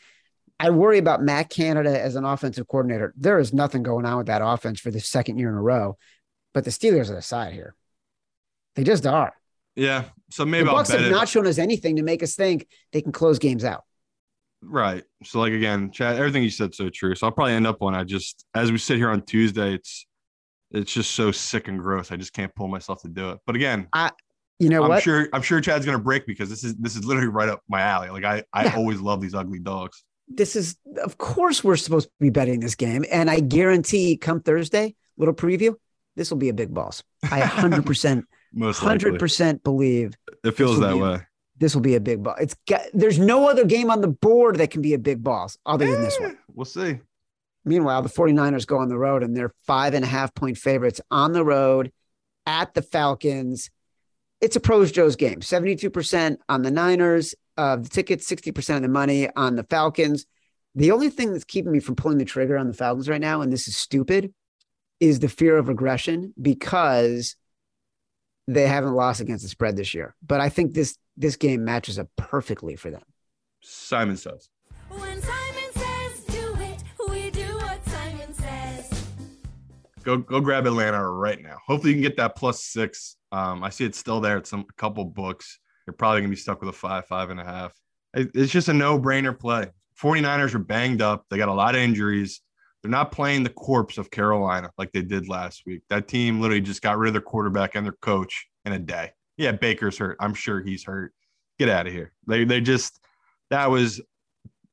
[0.59, 3.13] I worry about Matt Canada as an offensive coordinator.
[3.17, 5.97] There is nothing going on with that offense for the second year in a row,
[6.53, 7.75] but the Steelers are the side here.
[8.75, 9.33] They just are.
[9.75, 10.05] Yeah.
[10.31, 11.09] So maybe the Bucks have it.
[11.09, 13.83] not shown us anything to make us think they can close games out.
[14.61, 15.03] Right.
[15.23, 17.15] So like again, Chad, everything you said so true.
[17.15, 20.05] So I'll probably end up on I just as we sit here on Tuesday, it's
[20.71, 22.11] it's just so sick and gross.
[22.11, 23.39] I just can't pull myself to do it.
[23.45, 24.11] But again, I
[24.59, 25.03] you know I'm what?
[25.03, 27.81] sure I'm sure Chad's gonna break because this is this is literally right up my
[27.81, 28.09] alley.
[28.09, 28.75] Like I I yeah.
[28.75, 30.03] always love these ugly dogs.
[30.27, 33.05] This is of course we're supposed to be betting this game.
[33.09, 35.75] And I guarantee come Thursday, little preview,
[36.15, 37.01] this will be a big boss.
[37.31, 41.21] I 100 percent most hundred percent believe it feels that way.
[41.57, 42.35] this will be a big ball.
[42.39, 45.57] It's got, there's no other game on the board that can be a big boss
[45.65, 46.37] other yeah, than this eh, one.
[46.53, 46.99] We'll see.
[47.65, 51.01] Meanwhile, the 49ers go on the road and they're five and a half point favorites
[51.11, 51.91] on the road
[52.45, 53.69] at the Falcons.
[54.41, 55.41] It's a pros Joe's game.
[55.41, 60.25] 72% on the Niners of the tickets, 60% of the money on the Falcons.
[60.75, 63.41] The only thing that's keeping me from pulling the trigger on the Falcons right now,
[63.41, 64.33] and this is stupid,
[64.99, 67.35] is the fear of regression because
[68.53, 70.15] they haven't lost against the spread this year.
[70.25, 73.03] But I think this this game matches up perfectly for them.
[73.61, 74.49] Simon says.
[74.89, 79.05] When Simon says do it, we do what Simon says.
[80.03, 81.57] Go go grab Atlanta right now.
[81.67, 83.17] Hopefully you can get that plus six.
[83.31, 85.59] Um, I see it's still there at some a couple books.
[85.85, 87.73] You're probably gonna be stuck with a five, five and a half.
[88.15, 89.69] It's just a no-brainer play.
[90.01, 91.25] 49ers are banged up.
[91.29, 92.41] They got a lot of injuries.
[92.81, 95.81] They're not playing the corpse of Carolina like they did last week.
[95.89, 99.11] That team literally just got rid of their quarterback and their coach in a day.
[99.37, 100.17] Yeah, Baker's hurt.
[100.19, 101.13] I'm sure he's hurt.
[101.57, 102.13] Get out of here.
[102.27, 102.99] They they just
[103.49, 104.01] that was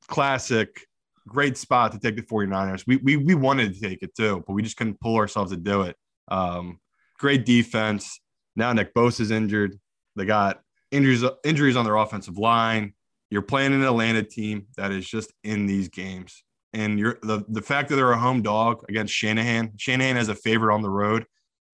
[0.06, 0.86] classic
[1.26, 2.84] great spot to take the 49ers.
[2.86, 5.56] We we we wanted to take it too, but we just couldn't pull ourselves to
[5.56, 5.96] do it.
[6.28, 6.80] Um,
[7.18, 8.20] great defense.
[8.54, 9.78] Now Nick Bosa's injured.
[10.14, 12.94] They got injuries injuries on their offensive line.
[13.30, 16.44] You're playing an Atlanta team that is just in these games
[16.76, 19.72] and you're the the fact that they're a home dog against Shanahan.
[19.78, 21.24] Shanahan has a favorite on the road.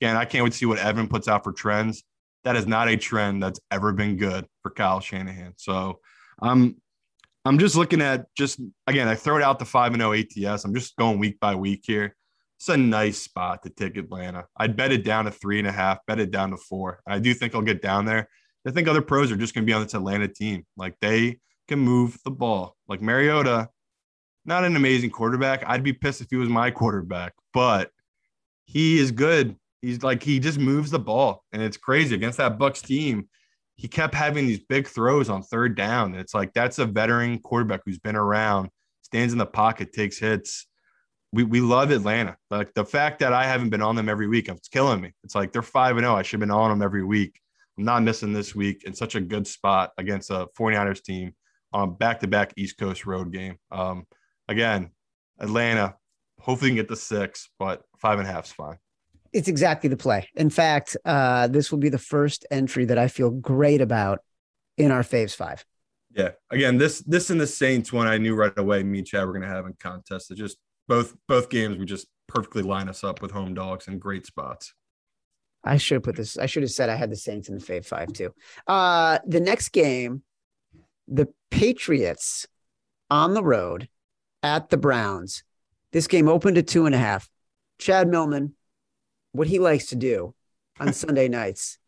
[0.01, 2.05] Again, I can't wait to see what Evan puts out for trends.
[2.45, 5.55] That is not a trend that's ever been good for Kyle Shanahan.
[5.57, 5.99] So
[6.41, 6.77] I'm
[7.45, 10.53] I'm just looking at just again, I throw it out the five and zero oh
[10.53, 10.65] ATS.
[10.65, 12.17] I'm just going week by week here.
[12.59, 14.47] It's a nice spot to take Atlanta.
[14.57, 17.01] I'd bet it down to three and a half, bet it down to four.
[17.09, 18.29] I do think I'll get down there.
[18.65, 20.65] I think other pros are just going to be on this Atlanta team.
[20.77, 22.77] Like they can move the ball.
[22.87, 23.69] Like Mariota
[24.45, 25.65] not an amazing quarterback.
[25.67, 27.91] I'd be pissed if he was my quarterback, but
[28.65, 29.57] he is good.
[29.81, 33.29] He's like he just moves the ball, and it's crazy against that Bucks team.
[33.77, 36.15] He kept having these big throws on third down.
[36.15, 38.71] It's like that's a veteran quarterback who's been around,
[39.03, 40.67] stands in the pocket, takes hits.
[41.33, 42.37] We, we love Atlanta.
[42.51, 45.13] Like the fact that I haven't been on them every week, it's killing me.
[45.25, 46.15] It's like they're 5 and 0.
[46.15, 47.41] I should have been on them every week.
[47.79, 51.35] I'm not missing this week in such a good spot against a 49ers team
[51.73, 53.57] on back to back East Coast road game.
[53.71, 54.07] Um,
[54.49, 54.91] again,
[55.39, 55.97] Atlanta,
[56.39, 58.79] hopefully you can get the six, but five and a half is fine.
[59.33, 60.29] It's exactly the play.
[60.35, 64.21] In fact, uh, this will be the first entry that I feel great about
[64.77, 65.65] in our faves five.
[66.15, 66.31] Yeah.
[66.51, 69.33] Again, this this and the Saints one I knew right away me and Chad were
[69.33, 70.31] gonna have in contest.
[70.31, 73.99] It just both both games we just perfectly line us up with home dogs in
[73.99, 74.75] great spots.
[75.65, 76.37] I should have put this.
[76.37, 78.35] I should have said I had the Saints in the Fave Five too.
[78.67, 80.23] Uh, the next game,
[81.09, 82.47] the Patriots
[83.09, 83.89] on the road
[84.43, 85.45] at the Browns.
[85.93, 87.29] This game opened at two and a half.
[87.79, 88.55] Chad Millman,
[89.33, 90.35] what he likes to do
[90.79, 91.79] on Sunday nights,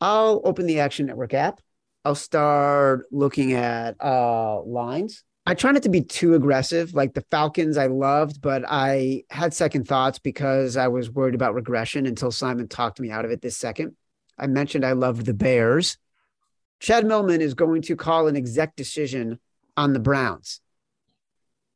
[0.00, 1.60] I'll open the Action Network app.
[2.04, 5.24] I'll start looking at uh, lines.
[5.46, 6.94] I try not to be too aggressive.
[6.94, 11.54] Like the Falcons, I loved, but I had second thoughts because I was worried about
[11.54, 13.96] regression until Simon talked me out of it this second.
[14.38, 15.98] I mentioned I loved the Bears.
[16.78, 19.38] Chad Millman is going to call an exec decision
[19.76, 20.60] on the Browns.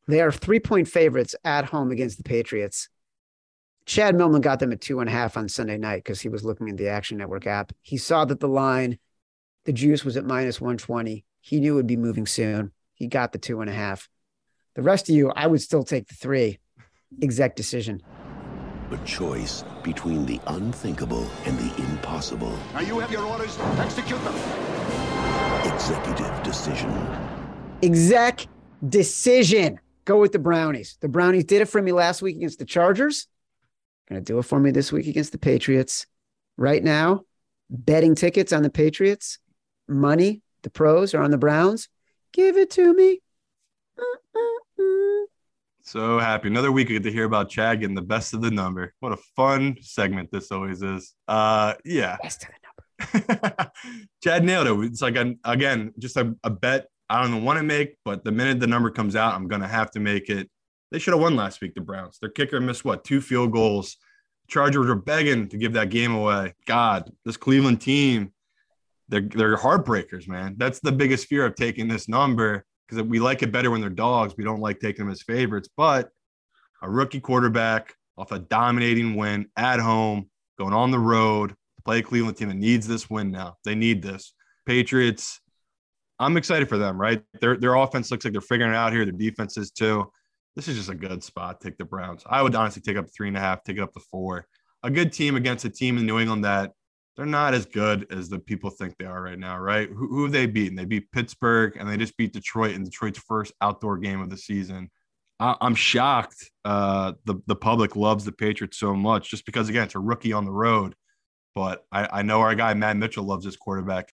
[0.06, 2.88] They are three point favorites at home against the Patriots.
[3.86, 6.44] Chad Millman got them at two and a half on Sunday night because he was
[6.44, 7.72] looking at the Action Network app.
[7.82, 8.98] He saw that the line,
[9.64, 11.24] the juice was at minus 120.
[11.40, 12.72] He knew it would be moving soon.
[12.94, 14.08] He got the two and a half.
[14.74, 16.58] The rest of you, I would still take the three.
[17.22, 18.02] Exec decision.
[18.90, 22.56] A choice between the unthinkable and the impossible.
[22.72, 23.58] Now you have your orders.
[23.78, 24.34] Execute them.
[25.72, 26.90] Executive decision.
[27.82, 28.46] Exec
[28.88, 29.78] decision.
[30.04, 30.98] Go with the Brownies.
[31.00, 33.26] The Brownies did it for me last week against the Chargers.
[34.08, 36.06] Going to do it for me this week against the Patriots.
[36.56, 37.22] Right now,
[37.70, 39.38] betting tickets on the Patriots,
[39.88, 41.88] money, the pros are on the Browns.
[42.32, 43.20] Give it to me.
[45.82, 46.48] So happy.
[46.48, 48.94] Another week I get to hear about Chad getting the best of the number.
[49.00, 51.14] What a fun segment this always is.
[51.28, 52.16] Uh yeah.
[52.22, 53.70] Best of the number.
[54.22, 54.86] Chad nailed it.
[54.86, 58.32] It's like an, again, just a, a bet I don't want to make, but the
[58.32, 60.50] minute the number comes out, I'm gonna have to make it.
[60.90, 62.18] They should have won last week, the Browns.
[62.18, 63.96] Their kicker missed what two field goals.
[64.48, 66.54] Chargers were begging to give that game away.
[66.66, 68.32] God, this Cleveland team,
[69.08, 70.54] they're they're heartbreakers, man.
[70.58, 73.90] That's the biggest fear of taking this number because we like it better when they're
[73.90, 74.34] dogs.
[74.36, 76.10] We don't like taking them as favorites, but
[76.82, 81.98] a rookie quarterback off a dominating win at home, going on the road to play
[81.98, 83.56] a Cleveland team that needs this win now.
[83.64, 84.34] They need this.
[84.66, 85.40] Patriots,
[86.18, 87.22] I'm excited for them, right?
[87.40, 89.04] Their their offense looks like they're figuring it out here.
[89.04, 90.10] Their defense is too.
[90.56, 91.60] This is just a good spot.
[91.60, 92.22] Take the Browns.
[92.26, 94.46] I would honestly take up three and a half, take it up to four.
[94.84, 96.72] A good team against a team in New England that
[97.16, 99.88] they're not as good as the people think they are right now, right?
[99.88, 100.76] Who, who have they beaten?
[100.76, 104.36] They beat Pittsburgh and they just beat Detroit in Detroit's first outdoor game of the
[104.36, 104.90] season.
[105.40, 106.50] I, I'm shocked.
[106.64, 110.32] Uh, the the public loves the Patriots so much just because again it's a rookie
[110.32, 110.94] on the road.
[111.54, 114.12] But I, I know our guy Matt Mitchell loves his quarterback.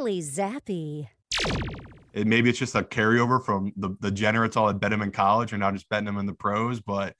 [0.00, 1.08] Bailey Zappe.
[2.14, 5.10] It, maybe it's just a carryover from the the generates all that bet him in
[5.10, 6.80] college and now just betting him in the pros.
[6.80, 7.14] But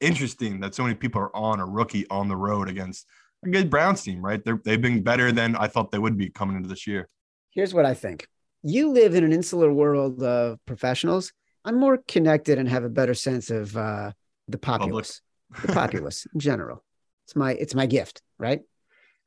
[0.00, 3.08] interesting that so many people are on a rookie on the road against
[3.44, 4.44] a good Browns team, right?
[4.44, 7.08] They're, they've been better than I thought they would be coming into this year.
[7.50, 8.28] Here's what I think.
[8.62, 11.32] You live in an insular world of professionals.
[11.64, 14.12] I'm more connected and have a better sense of uh,
[14.46, 15.20] the populace,
[15.62, 16.84] the populace in general.
[17.24, 18.60] It's my it's my gift, right?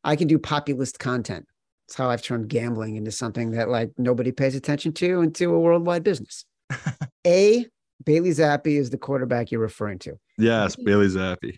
[0.06, 1.48] I can do populist content.
[1.88, 5.60] It's how I've turned gambling into something that like nobody pays attention to into a
[5.60, 6.46] worldwide business.
[7.28, 7.66] a
[8.06, 10.18] Bailey Zappe is the quarterback you're referring to.
[10.38, 11.56] Yes, Bailey Zappe.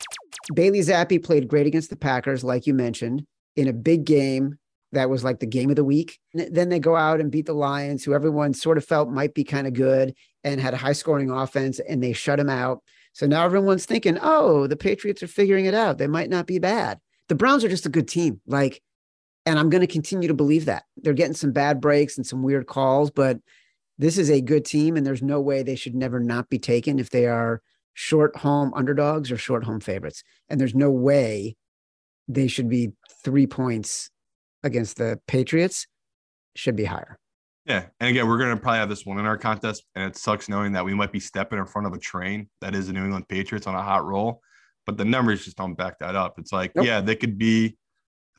[0.53, 4.57] Bailey Zappe played great against the Packers, like you mentioned, in a big game
[4.91, 6.19] that was like the game of the week.
[6.33, 9.43] Then they go out and beat the Lions, who everyone sort of felt might be
[9.43, 10.13] kind of good
[10.43, 12.81] and had a high scoring offense, and they shut him out.
[13.13, 15.97] So now everyone's thinking, oh, the Patriots are figuring it out.
[15.97, 16.99] They might not be bad.
[17.29, 18.41] The Browns are just a good team.
[18.45, 18.81] Like,
[19.45, 20.83] and I'm going to continue to believe that.
[20.97, 23.39] They're getting some bad breaks and some weird calls, but
[23.97, 26.99] this is a good team, and there's no way they should never not be taken
[26.99, 27.61] if they are
[27.93, 30.23] short home underdogs or short home favorites.
[30.49, 31.55] And there's no way
[32.27, 32.91] they should be
[33.23, 34.09] three points
[34.63, 35.87] against the Patriots.
[36.55, 37.17] Should be higher.
[37.65, 37.85] Yeah.
[37.99, 39.83] And again, we're going to probably have this one in our contest.
[39.95, 42.75] And it sucks knowing that we might be stepping in front of a train that
[42.75, 44.41] is the New England Patriots on a hot roll.
[44.85, 46.37] But the numbers just don't back that up.
[46.37, 46.85] It's like, Nope.
[46.85, 47.77] yeah, they could be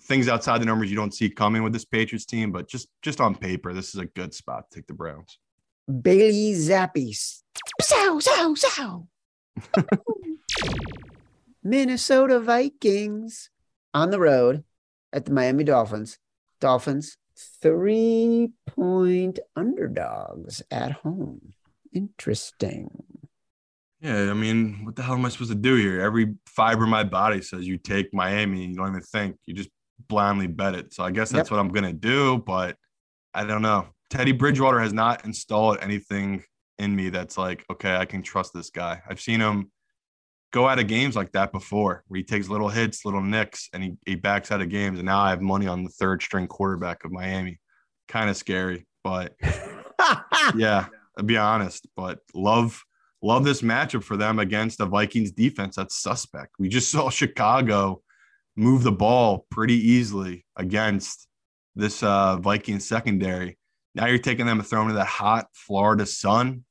[0.03, 2.53] things outside the numbers you don't see coming with this Patriots team.
[2.53, 5.39] But just just on paper, this is a good spot to take the Browns.
[5.89, 7.15] Bailey Zappe.
[7.81, 9.09] Sow, sow, sow.
[11.63, 13.51] Minnesota Vikings
[13.95, 14.65] on the road
[15.13, 16.19] at the Miami Dolphins.
[16.61, 17.17] Dolphins,
[17.61, 21.53] three point underdogs at home.
[21.93, 22.91] Interesting.
[24.01, 26.01] Yeah, I mean, what the hell am I supposed to do here?
[26.01, 29.37] Every fiber of my body says you take Miami and you don't even think.
[29.47, 29.71] You just
[30.09, 30.95] blindly bet it.
[30.95, 32.77] So I guess that's what I'm gonna do, but
[33.35, 33.89] I don't know.
[34.11, 36.43] Teddy Bridgewater has not installed anything
[36.79, 39.03] in me that's like, okay, I can trust this guy.
[39.09, 39.71] I've seen him
[40.53, 43.83] go out of games like that before, where he takes little hits, little nicks, and
[43.83, 44.99] he, he backs out of games.
[44.99, 47.59] And now I have money on the third string quarterback of Miami.
[48.09, 49.35] Kind of scary, but
[50.57, 50.87] yeah,
[51.19, 52.83] I'll be honest, but love
[53.23, 56.55] love this matchup for them against the Vikings defense that's suspect.
[56.59, 58.03] We just saw Chicago
[58.57, 61.29] move the ball pretty easily against
[61.75, 63.59] this uh, Vikings secondary.
[63.95, 66.65] Now you're taking them and throwing to that hot Florida sun.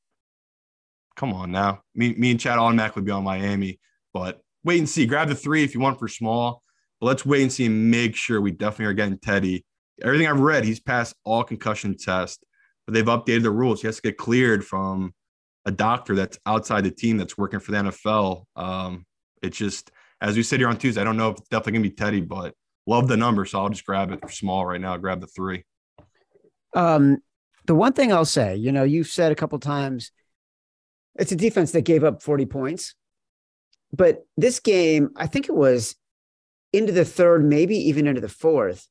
[1.16, 1.82] Come on now.
[1.94, 3.80] Me, me and Chad automatically be on Miami,
[4.14, 5.06] but wait and see.
[5.06, 6.62] Grab the three if you want for small.
[7.00, 9.66] But let's wait and see and make sure we definitely are getting Teddy.
[10.02, 12.44] Everything I've read, he's passed all concussion tests.
[12.86, 13.82] but they've updated the rules.
[13.82, 15.14] He has to get cleared from
[15.66, 18.44] a doctor that's outside the team that's working for the NFL.
[18.56, 19.06] Um,
[19.42, 19.92] it's just
[20.22, 22.22] as we sit here on Tuesday, I don't know if it's definitely gonna be Teddy,
[22.22, 22.54] but
[22.88, 24.98] love the number, so I'll just grab it small right now.
[24.98, 25.64] Grab the three.
[26.74, 27.18] Um,
[27.66, 30.12] the one thing I'll say, you know, you've said a couple times,
[31.16, 32.94] it's a defense that gave up 40 points.
[33.92, 35.96] But this game, I think it was
[36.74, 38.88] into the third, maybe even into the fourth.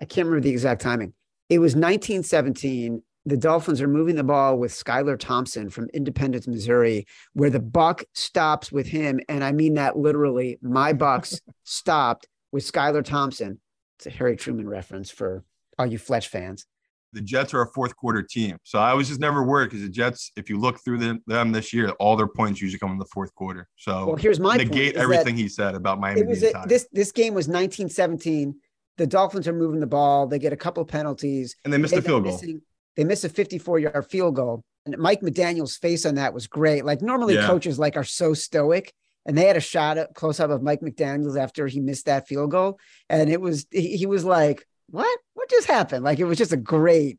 [0.00, 1.14] I can't remember the exact timing.
[1.48, 3.02] It was 1917.
[3.26, 8.04] The Dolphins are moving the ball with Skylar Thompson from Independence, Missouri, where the buck
[8.12, 9.18] stops with him.
[9.28, 10.58] And I mean that literally.
[10.60, 13.60] My Bucks stopped with Skylar Thompson.
[13.98, 15.42] It's a Harry Truman reference for
[15.78, 16.66] all you Fletch fans.
[17.14, 19.88] The Jets are a fourth quarter team, so I was just never worried because the
[19.88, 22.98] Jets, if you look through them, them this year, all their points usually come in
[22.98, 23.68] the fourth quarter.
[23.76, 27.12] So Well, here's my negate everything he said about Miami it was a, this this
[27.12, 28.56] game was 1917.
[28.96, 30.26] The Dolphins are moving the ball.
[30.26, 31.54] They get a couple penalties.
[31.64, 32.32] and they missed They've been field goal.
[32.32, 32.62] missing-
[32.96, 34.62] they miss a 54 yard field goal.
[34.86, 36.84] And Mike McDaniel's face on that was great.
[36.84, 37.46] Like normally Yeah.
[37.46, 38.92] coaches like are so stoic.
[39.26, 42.28] And they had a shot up close up of Mike McDaniels after he missed that
[42.28, 42.78] field goal.
[43.08, 45.18] And it was he, he was like, What?
[45.32, 46.04] What just happened?
[46.04, 47.18] Like it was just a great,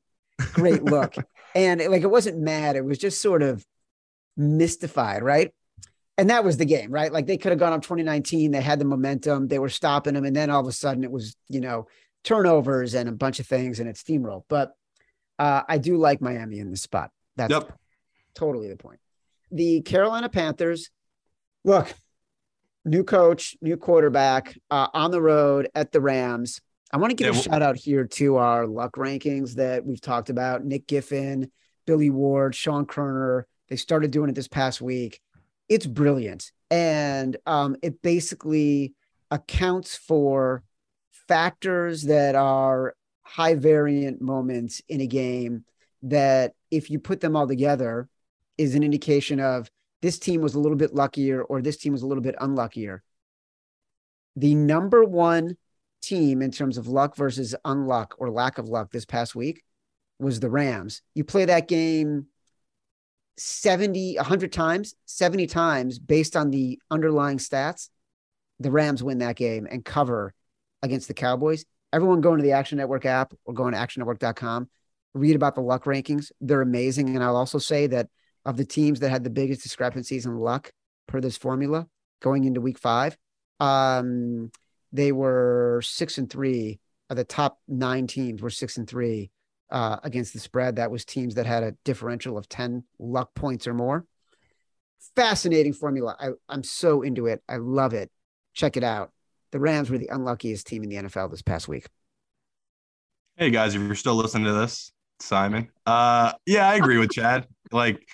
[0.53, 1.15] great look.
[1.55, 3.65] and it- like it wasn't mad, it was just sort of
[4.37, 5.51] mystified, right?
[6.17, 7.11] And that was the game, right?
[7.11, 8.51] Like they could have gone up 2019.
[8.51, 11.11] They had the momentum, they were stopping them, and then all of a sudden it
[11.11, 11.87] was, you know,
[12.23, 14.43] turnovers and a bunch of things and it steamrolled.
[14.47, 14.71] But
[15.39, 17.11] uh, I do like Miami in this spot.
[17.35, 17.77] That's Yep.
[18.33, 18.99] totally the point.
[19.51, 20.89] The Carolina Panthers,
[21.63, 21.93] look,
[22.83, 26.61] new coach, new quarterback uh, on the road at the Rams.
[26.91, 30.01] I want to give Yeah, a shout out here to our luck rankings that we've
[30.01, 30.63] talked about.
[30.63, 31.51] Nick Giffen,
[31.85, 33.43] Billy Ward, Sean Koerner.
[33.69, 35.19] They started doing it this past week.
[35.67, 36.51] It's brilliant.
[36.71, 38.93] And um, it basically
[39.31, 40.63] accounts for
[41.11, 42.95] factors that are
[43.25, 45.65] high variant moments in a game
[46.03, 48.07] that if you put them all together
[48.57, 49.69] is an indication of
[50.01, 53.01] this team was a little bit luckier or this team was a little bit unluckier.
[54.35, 55.57] The number one
[56.01, 59.63] team in terms of luck versus unluck or lack of luck this past week
[60.19, 61.01] was the Rams.
[61.15, 62.27] You play that game
[63.37, 67.89] 70, 100 times, 70 times based on the underlying stats.
[68.59, 70.33] The Rams win that game and cover
[70.81, 71.65] against the Cowboys.
[71.95, 74.67] Everyone going to the Action Network app or going to actionnetwork.com,
[75.13, 76.29] read about the luck rankings.
[76.41, 77.15] They're amazing.
[77.15, 78.09] And I'll also say that
[78.43, 80.73] of the teams that had the biggest discrepancies in luck
[81.07, 81.87] per this formula
[82.21, 83.17] going into week five,
[83.61, 84.51] um,
[84.91, 86.81] they were six and three.
[87.09, 89.31] Of the top nine teams were six and three
[89.69, 90.75] uh, against the spread.
[90.75, 94.05] That was teams that had a differential of 10 luck points or more.
[95.15, 96.17] Fascinating formula.
[96.19, 97.41] I, I'm so into it.
[97.47, 98.11] I love it.
[98.53, 99.11] Check it out.
[99.51, 101.87] The Rams were the unluckiest team in the NFL this past week.
[103.37, 105.69] Hey guys, if you're still listening to this, Simon.
[105.85, 107.47] Uh yeah, I agree with Chad.
[107.71, 108.07] Like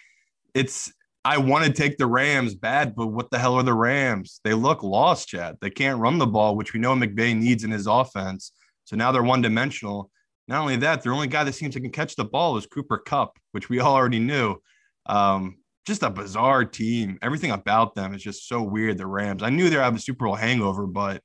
[0.53, 4.39] it's I want to take the Rams bad, but what the hell are the Rams?
[4.43, 5.57] They look lost, Chad.
[5.61, 8.53] They can't run the ball, which we know McVay needs in his offense.
[8.85, 10.09] So now they're one dimensional.
[10.47, 12.97] Not only that, the only guy that seems to can catch the ball is Cooper
[12.97, 14.57] Kupp, which we all already knew.
[15.05, 17.17] Um, just a bizarre team.
[17.21, 18.97] Everything about them is just so weird.
[18.97, 19.43] The Rams.
[19.43, 21.21] I knew they have a Super Bowl hangover, but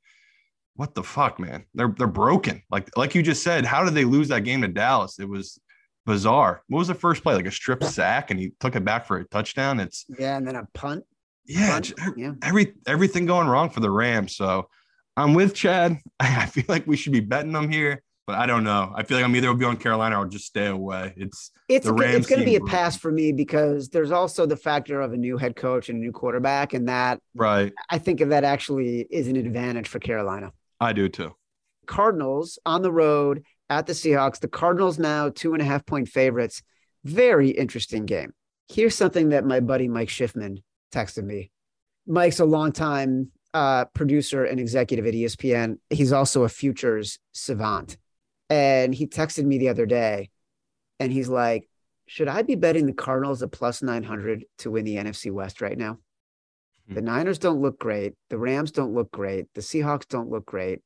[0.74, 1.64] what the fuck, man?
[1.74, 2.62] They're they're broken.
[2.70, 5.18] Like like you just said, how did they lose that game to Dallas?
[5.18, 5.59] It was
[6.04, 6.62] bizarre.
[6.68, 7.34] What was the first play?
[7.34, 9.80] Like a strip sack, and he took it back for a touchdown.
[9.80, 11.04] It's Yeah, and then a punt.
[11.46, 11.92] yeah, punt.
[12.16, 12.32] Yeah.
[12.42, 14.36] every everything going wrong for the Rams.
[14.36, 14.68] So
[15.16, 15.98] I'm with Chad.
[16.20, 18.93] I feel like we should be betting them here, but I don't know.
[18.95, 21.14] I feel like I'm either will be on Carolina or just stay away.
[21.16, 25.01] It's It's it's going to be a pass for me because there's also the factor
[25.01, 27.72] of a new head coach and a new quarterback, and that right.
[27.89, 30.53] I think of that actually is an advantage for Carolina.
[30.81, 31.35] I do too.
[31.87, 34.41] Cardinals on the road at the Seahawks.
[34.41, 36.62] The Cardinals now two and a half point favorites.
[37.05, 38.33] Very interesting game.
[38.68, 41.53] Here's something that my buddy Mike Schiffman texted me.
[42.09, 45.79] Mike's a longtime uh, producer and executive at ESPN.
[45.91, 47.97] He's also a futures savant.
[48.49, 50.30] And he texted me the other day
[51.01, 51.68] and he's like,
[52.07, 55.76] Should I be betting the Cardinals at plus 900 to win the NFC West right
[55.76, 55.99] now?
[56.88, 56.94] Hmm.
[56.94, 58.14] The Niners don't look great.
[58.30, 59.47] The Rams don't look great.
[59.55, 60.80] The Seahawks don't look great.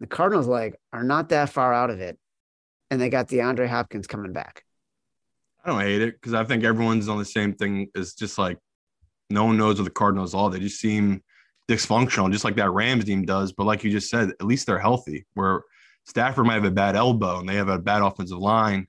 [0.00, 2.18] The Cardinals like are not that far out of it,
[2.90, 4.64] and they got DeAndre Hopkins coming back.
[5.64, 7.88] I don't hate it because I think everyone's on the same thing.
[7.94, 8.58] It's just like
[9.30, 10.50] no one knows what the Cardinals are.
[10.50, 11.22] They just seem
[11.68, 13.52] dysfunctional, just like that Rams team does.
[13.52, 15.24] But like you just said, at least they're healthy.
[15.34, 15.62] Where
[16.04, 18.86] Stafford might have a bad elbow and they have a bad offensive line.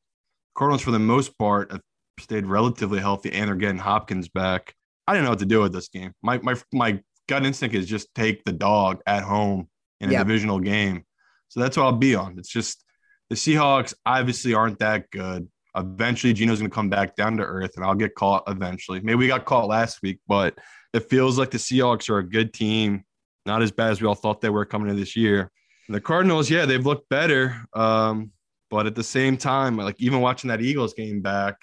[0.56, 1.82] Cardinals, for the most part, have
[2.20, 4.74] stayed relatively healthy and they're getting Hopkins back.
[5.08, 6.14] I didn't know what to do with this game.
[6.22, 9.68] My my my gut instinct is just take the dog at home
[10.00, 10.28] in a Yep.
[10.28, 11.04] divisional game.
[11.50, 12.38] So that's what I'll be on.
[12.38, 12.84] It's just
[13.30, 15.48] the Seahawks obviously aren't that good.
[15.76, 19.02] Eventually, Geno's going to come back down to earth, and I'll get caught eventually.
[19.02, 20.58] Maybe we got caught last week, but
[20.94, 23.04] it feels like the Seahawks are a good team,
[23.46, 25.52] not as bad as we all thought they were coming into this year.
[25.88, 28.32] The Cardinals, yeah, they've looked better, um,
[28.72, 31.58] but at the same time, like even watching that Eagles game back,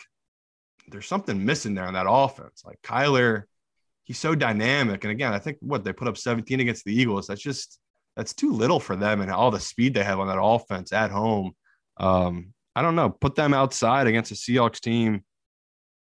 [0.88, 2.62] there's something missing there in that offense.
[2.64, 3.44] Like Kyler,
[4.04, 7.26] he's so dynamic, and again, I think what they put up 17 against the Eagles.
[7.26, 7.80] That's just
[8.16, 11.10] that's too little for them and all the speed they have on that offense at
[11.10, 11.52] home.
[11.96, 13.10] Um, I don't know.
[13.10, 15.24] Put them outside against a Seahawks team.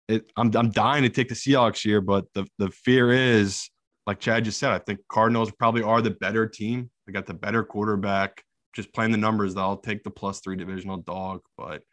[0.07, 3.69] It, I'm I'm dying to take the Seahawks here, but the the fear is,
[4.05, 6.89] like Chad just said, I think Cardinals probably are the better team.
[7.05, 8.43] They got the better quarterback.
[8.73, 11.83] Just playing the numbers, I'll take the plus three divisional dog, but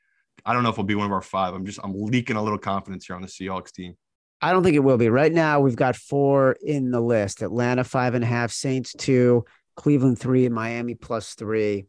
[0.47, 1.53] I don't know if it'll be one of our five.
[1.53, 3.97] I'm just I'm leaking a little confidence here on the Seahawks team.
[4.41, 5.11] I don't think it will be.
[5.11, 9.45] Right now, we've got four in the list Atlanta, five and a half, Saints, two,
[9.77, 11.87] Cleveland, three, and Miami, plus three.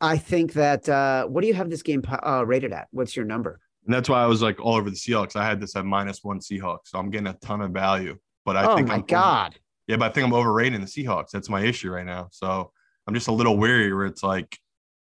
[0.00, 2.86] I think that, uh, what do you have this game uh, rated at?
[2.90, 3.60] What's your number?
[3.86, 5.36] And that's why I was like all over the Seahawks.
[5.36, 6.88] I had this at minus one Seahawks.
[6.88, 8.18] So I'm getting a ton of value.
[8.44, 9.56] But I oh think my I'm God.
[9.86, 11.30] Yeah, but I think I'm overrating the Seahawks.
[11.30, 12.28] That's my issue right now.
[12.32, 12.72] So
[13.06, 14.58] I'm just a little weary where it's like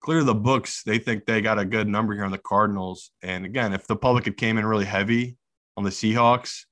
[0.01, 0.83] clear the books.
[0.83, 3.11] They think they got a good number here on the Cardinals.
[3.23, 5.37] And again, if the public had came in really heavy
[5.77, 6.64] on the Seahawks,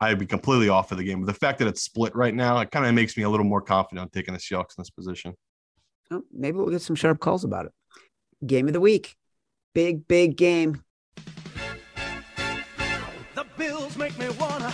[0.00, 1.20] I'd be completely off of the game.
[1.20, 3.46] But the fact that it's split right now, it kind of makes me a little
[3.46, 5.34] more confident on taking the Seahawks in this position.
[6.10, 7.72] Oh, maybe we'll get some sharp calls about it.
[8.46, 9.14] Game of the week.
[9.74, 10.82] Big, big game.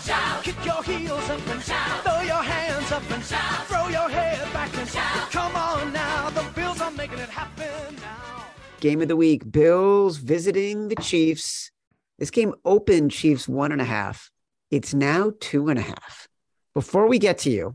[0.01, 0.45] Shout.
[0.45, 2.03] Kick your heels up and shout.
[2.05, 3.67] Throw your hands up and shout.
[3.67, 5.31] Throw your head back and shout.
[5.31, 8.45] Come on now, the bills are making it happen now.
[8.81, 9.51] Game of the week.
[9.51, 11.71] Bills visiting the Chiefs.
[12.19, 14.31] This game opened Chiefs one and a half.
[14.71, 16.29] It's now two and a half.
[16.75, 17.75] Before we get to you,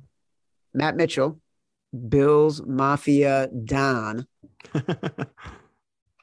[0.73, 1.39] Matt Mitchell,
[2.07, 4.25] Bills Mafia Don.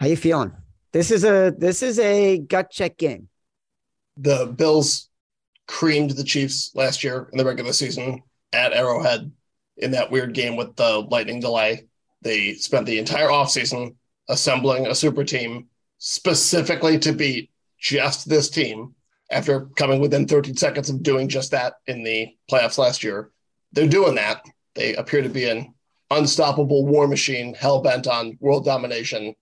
[0.00, 0.52] How you feeling?
[0.92, 3.28] This is a this is a gut check game.
[4.16, 5.09] the Bills
[5.70, 8.20] creamed the Chiefs last year in the regular season
[8.52, 9.30] at Arrowhead
[9.76, 11.86] in that weird game with the lightning delay.
[12.22, 13.94] They spent the entire offseason
[14.28, 15.68] assembling a super team
[15.98, 18.96] specifically to beat just this team
[19.30, 23.30] after coming within 13 seconds of doing just that in the playoffs last year.
[23.72, 24.44] They're doing that.
[24.74, 25.72] They appear to be an
[26.10, 29.36] unstoppable war machine, hell bent on world domination.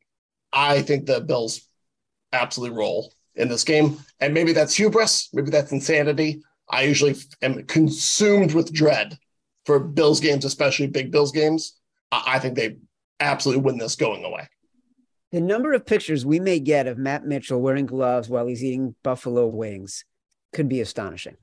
[0.52, 1.66] I think the Bills
[2.34, 3.98] absolutely roll in this game.
[4.20, 6.42] And maybe that's hubris, maybe that's insanity.
[6.68, 9.18] I usually am consumed with dread
[9.64, 11.78] for Bills games, especially big Bills games.
[12.12, 12.76] I think they
[13.20, 14.48] absolutely win this going away.
[15.32, 18.94] The number of pictures we may get of Matt Mitchell wearing gloves while he's eating
[19.02, 20.04] buffalo wings
[20.54, 21.36] could be astonishing.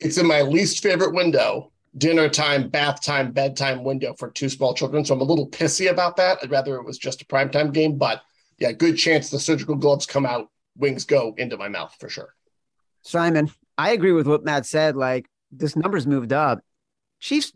[0.00, 4.74] It's in my least favorite window, dinner time, bath time, bedtime window for two small
[4.74, 5.04] children.
[5.04, 6.38] So I'm a little pissy about that.
[6.42, 8.20] I'd rather it was just a primetime game, but
[8.58, 12.34] yeah, good chance the surgical gloves come out, wings go into my mouth for sure.
[13.02, 14.96] Simon, I agree with what Matt said.
[14.96, 16.60] Like this number's moved up.
[17.20, 17.52] Chiefs,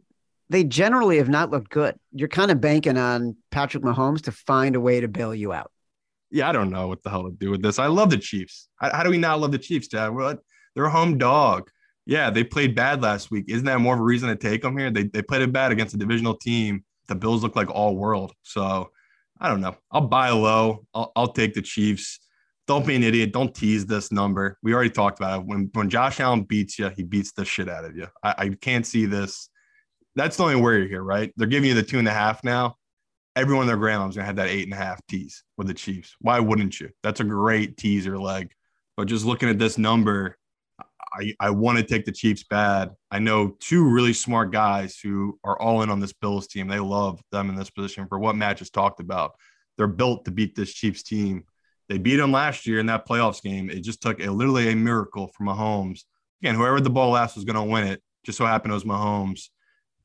[0.49, 1.97] they generally have not looked good.
[2.13, 5.71] You're kind of banking on Patrick Mahomes to find a way to bail you out.
[6.31, 7.79] Yeah, I don't know what the hell to do with this.
[7.79, 8.69] I love the Chiefs.
[8.77, 10.09] How, how do we not love the Chiefs, Dad?
[10.09, 10.41] What?
[10.75, 11.71] They're a home dog.
[12.05, 13.47] Yeah, they played bad last week.
[13.49, 14.91] Isn't that more of a reason to take them here?
[14.91, 16.85] They, they played it bad against a divisional team.
[17.09, 18.33] The Bills look like all world.
[18.43, 18.91] So
[19.41, 19.77] I don't know.
[19.91, 20.85] I'll buy low.
[20.95, 22.21] I'll, I'll take the Chiefs.
[22.67, 23.33] Don't be an idiot.
[23.33, 24.59] Don't tease this number.
[24.63, 25.47] We already talked about it.
[25.47, 28.09] When when Josh Allen beats you, he beats the shit out of you.
[28.23, 29.49] I, I can't see this.
[30.17, 31.33] That's the only worry here, right?
[31.37, 32.77] They're giving you the two and a half now.
[33.37, 36.17] Everyone in their grandma's gonna have that eight and a half tease with the Chiefs.
[36.21, 36.91] Why wouldn't you?
[37.03, 38.51] That's a great teaser leg.
[38.97, 40.37] But just looking at this number,
[41.13, 42.91] I, I want to take the Chiefs bad.
[43.11, 46.67] I know two really smart guys who are all in on this Bills team.
[46.67, 49.33] They love them in this position for what Matt just talked about.
[49.77, 51.45] They're built to beat this Chiefs team.
[51.89, 53.71] They beat them last year in that playoffs game.
[53.71, 56.01] It just took a literally a miracle for Mahomes.
[56.43, 58.03] Again, whoever the ball last was going to win it.
[58.25, 59.49] Just so happened it was Mahomes.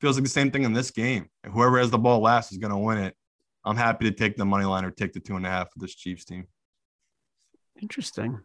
[0.00, 1.28] Feels like the same thing in this game.
[1.44, 3.16] Whoever has the ball last is going to win it.
[3.64, 5.78] I'm happy to take the money line or take the two and a half for
[5.78, 6.46] this Chiefs team.
[7.80, 8.40] Interesting.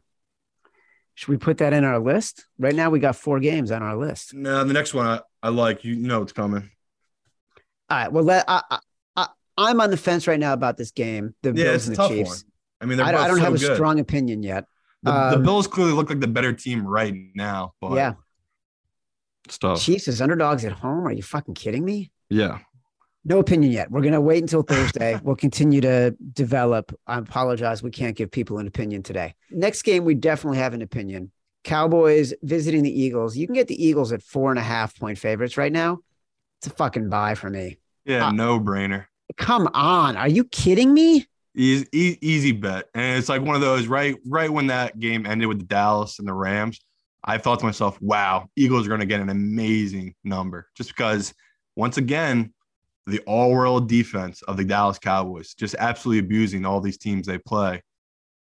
[1.15, 2.45] Should we put that in our list?
[2.59, 4.33] Right now, we got four games on our list.
[4.35, 5.83] No, the next one I, I like.
[5.83, 6.69] You know it's coming.
[7.89, 8.11] All right.
[8.11, 8.79] Well, let, I, I,
[9.15, 9.27] I,
[9.57, 11.33] I'm on the fence right now about this game.
[11.41, 12.29] The Yeah, Bills and the Chiefs.
[12.29, 12.46] one.
[12.81, 14.65] I mean, they're I, don't- I don't so have a strong opinion yet.
[15.03, 17.73] The, the Um, Bills clearly look like the better team right now.
[17.81, 18.13] But yeah.
[19.47, 19.81] tough.
[19.81, 21.05] Chiefs as underdogs at home.
[21.07, 22.11] Are you fucking kidding me?
[22.29, 22.59] Yeah.
[23.23, 23.91] No opinion yet.
[23.91, 25.19] We're gonna wait until Thursday.
[25.23, 26.97] we'll continue to develop.
[27.05, 27.83] I apologize.
[27.83, 29.35] We can't give people an opinion today.
[29.51, 31.31] Next game, we definitely have an opinion.
[31.63, 33.35] Cowboys visiting the Eagles.
[33.35, 35.99] You can get the Eagles at four and a half point favorites right now.
[36.59, 37.77] It's a fucking buy for me.
[38.05, 39.05] Yeah, Uh, no brainer.
[39.35, 40.15] Come on.
[40.15, 41.25] Are you kidding me?
[41.59, 41.87] Easy,
[42.21, 45.57] easy bet, and it's like one of those right, right when that game ended with
[45.57, 46.79] the Dallas and the Rams.
[47.23, 51.33] I thought to myself, "Wow, Eagles are going to get an amazing number," just because
[51.75, 52.53] once again,
[53.07, 57.81] the all-world defense of the Dallas Cowboys just absolutely abusing all these teams they play.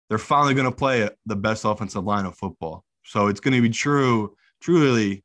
[0.10, 3.62] They're finally going to play the best offensive line of football, so it's going to
[3.62, 5.24] be true, truly,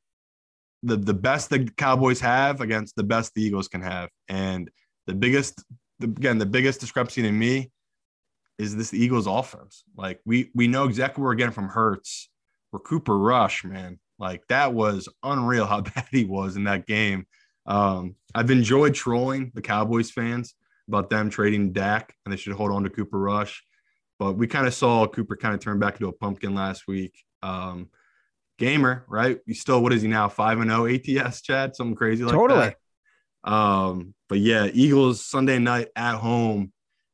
[0.84, 4.70] the the best the Cowboys have against the best the Eagles can have, and
[5.08, 5.64] the biggest,
[5.98, 7.68] the, again, the biggest discrepancy to me
[8.60, 9.84] is this the Eagles offense.
[9.96, 12.28] Like we we know exactly where we're getting from Hurts
[12.70, 17.26] For Cooper Rush, man, like that was unreal how bad he was in that game.
[17.66, 20.54] Um, I've enjoyed trolling the Cowboys fans
[20.88, 23.62] about them trading Dak and they should hold on to Cooper Rush.
[24.18, 27.14] But we kind of saw Cooper kind of turn back into a pumpkin last week.
[27.42, 27.88] Um,
[28.58, 29.38] gamer, right?
[29.46, 30.28] You still, what is he now?
[30.28, 32.74] Five and zero ATS, Chad, something crazy like Totally.
[33.44, 33.50] that.
[33.50, 36.72] Um, but yeah, Eagles Sunday night at home.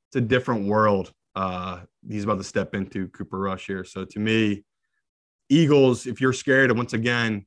[0.08, 1.12] It's a different world.
[1.36, 3.84] Uh, he's about to step into Cooper Rush here.
[3.84, 4.64] So to me,
[5.50, 7.46] Eagles, if you're scared, once again,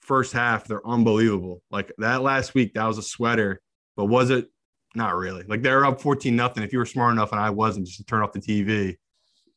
[0.00, 1.62] first half, they're unbelievable.
[1.70, 3.60] Like that last week, that was a sweater,
[3.96, 4.48] but was it?
[4.94, 5.44] Not really.
[5.44, 6.64] Like they're up 14 nothing.
[6.64, 8.96] If you were smart enough and I wasn't, just to turn off the TV,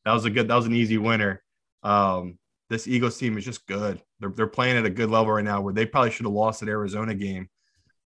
[0.06, 1.42] that was a good, that was an easy winner.
[1.82, 2.38] Um,
[2.70, 4.02] this Eagles team is just good.
[4.20, 6.60] They're, they're playing at a good level right now where they probably should have lost
[6.60, 7.50] that Arizona game,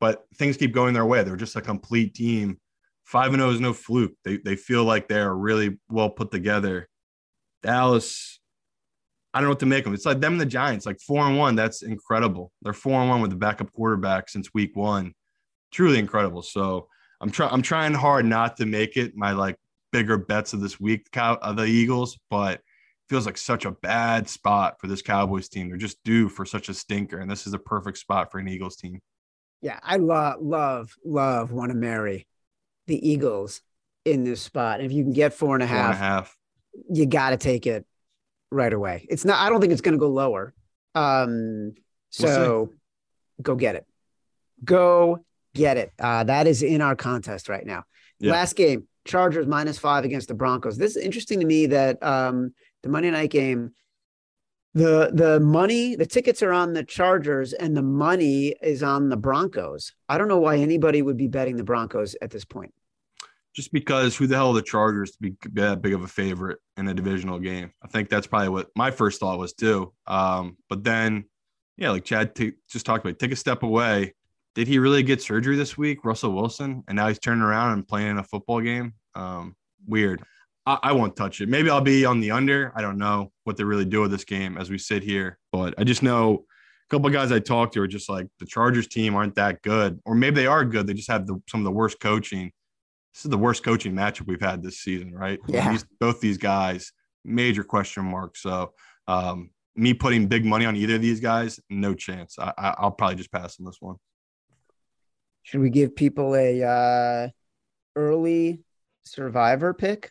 [0.01, 1.23] but things keep going their way.
[1.23, 2.59] They're just a complete team.
[3.05, 4.15] Five and zero is no fluke.
[4.25, 6.89] They they feel like they are really well put together.
[7.63, 8.41] Dallas,
[9.33, 9.85] I don't know what to make of.
[9.85, 9.95] them.
[9.95, 11.55] It's like them and the Giants, like four and one.
[11.55, 12.51] That's incredible.
[12.63, 15.13] They're four and one with the backup quarterback since week one.
[15.71, 16.43] Truly incredible.
[16.43, 16.89] So
[17.21, 17.53] I'm trying.
[17.53, 19.57] I'm trying hard not to make it my like
[19.93, 21.07] bigger bets of this week.
[21.17, 22.61] Of the Eagles, but
[23.09, 25.69] feels like such a bad spot for this Cowboys team.
[25.69, 28.49] They're just due for such a stinker, and this is a perfect spot for an
[28.49, 29.01] Eagles team.
[29.61, 32.27] Yeah, I love, love, love, want to marry
[32.87, 33.61] the Eagles
[34.05, 34.81] in this spot.
[34.81, 36.37] And If you can get four and a Four and a half, half.
[36.91, 37.85] you got to take it
[38.51, 39.07] right away.
[39.11, 39.39] It's not.
[39.39, 40.55] I don't think it's going to go lower.
[40.95, 41.75] Um,
[42.21, 42.73] We'll so
[43.43, 43.85] go get it.
[44.65, 45.25] Go
[45.55, 45.93] get it.
[45.99, 47.83] Uh, that is in our contest right now.
[48.21, 48.31] Yeah.
[48.31, 50.77] Last game, Chargers minus five against the Broncos.
[50.77, 52.55] This is interesting to me that um,
[52.85, 53.73] the Monday night game,
[54.75, 59.17] the the money, the tickets are on the Chargers and the money is on the
[59.17, 59.93] Broncos.
[60.09, 62.73] I don't know why anybody would be betting the Broncos at this point.
[63.55, 66.59] just because who the hell are the Chargers to be that big of a favorite
[66.77, 67.73] in a divisional game?
[67.83, 69.93] I think that's probably what my first thought was too.
[70.09, 71.27] Um, but then,
[71.77, 74.15] yeah, like Chad t- just talked about, take a step away.
[74.57, 76.83] Did he really get surgery this week, Russell Wilson?
[76.89, 78.95] And now he's turning around and playing in a football game.
[79.15, 79.55] Um,
[79.87, 80.23] weird.
[80.67, 81.49] I, I won't touch it.
[81.49, 82.73] Maybe I'll be on the under.
[82.75, 85.75] I don't know what they really do with this game as we sit here, but
[85.79, 86.45] I just know
[86.89, 89.63] a couple of guys I talked to are just like the Chargers team aren't that
[89.63, 90.87] good, or maybe they are good.
[90.87, 92.53] They just have the, some of the worst coaching
[93.15, 95.39] this is the worst coaching matchup we've had this season, right?
[95.47, 95.71] Yeah.
[95.71, 96.93] These, both these guys,
[97.25, 98.37] major question mark.
[98.37, 98.73] So,
[99.07, 102.37] um, me putting big money on either of these guys, no chance.
[102.41, 103.97] I, I, I'll probably just pass on this one.
[105.45, 107.29] Should we give people a uh,
[107.95, 108.65] early
[109.05, 110.11] survivor pick?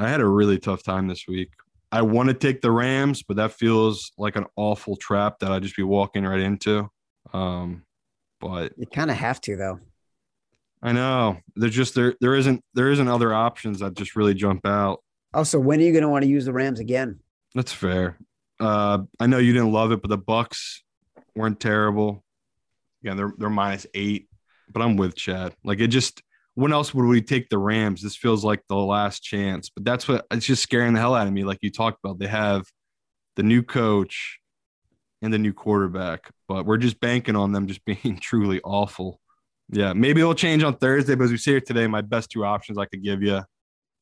[0.00, 1.50] I had a really tough time this week.
[1.92, 5.62] I want to take the Rams, but that feels like an awful trap that I'd
[5.62, 6.88] just be walking right into.
[7.32, 7.84] Um,
[8.40, 9.80] but You kind of have to, though.
[10.82, 14.66] I know there's just there there isn't there isn't other options that just really jump
[14.66, 15.02] out.
[15.34, 17.20] Also, when are you going to want to use the Rams again?
[17.54, 18.16] That's fair.
[18.58, 20.82] Uh, I know you didn't love it, but the Bucks
[21.36, 22.24] weren't terrible.
[23.02, 24.28] Yeah, they're they're minus eight,
[24.72, 25.54] but I'm with Chad.
[25.62, 26.22] Like it just
[26.60, 28.02] when else would we take the Rams?
[28.02, 29.70] This feels like the last chance.
[29.70, 31.44] But that's what it's just scaring the hell out of me.
[31.44, 32.64] Like you talked about, they have
[33.36, 34.38] the new coach
[35.22, 39.20] and the new quarterback, but we're just banking on them just being truly awful.
[39.72, 42.44] Yeah, maybe it'll change on Thursday, but as we see here today, my best two
[42.44, 43.42] options I could give you.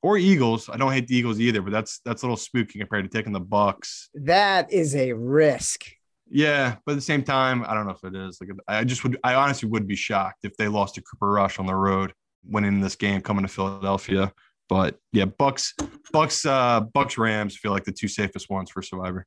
[0.01, 0.69] Or Eagles.
[0.69, 3.33] I don't hate the Eagles either, but that's that's a little spooky compared to taking
[3.33, 4.09] the Bucks.
[4.15, 5.85] That is a risk.
[6.31, 8.39] Yeah, but at the same time, I don't know if it is.
[8.41, 11.59] Like, I just would, I honestly would be shocked if they lost to Cooper Rush
[11.59, 12.13] on the road,
[12.45, 14.33] winning this game, coming to Philadelphia.
[14.69, 15.75] But yeah, Bucks,
[16.13, 19.27] Bucks, uh, Bucks, Rams feel like the two safest ones for Survivor.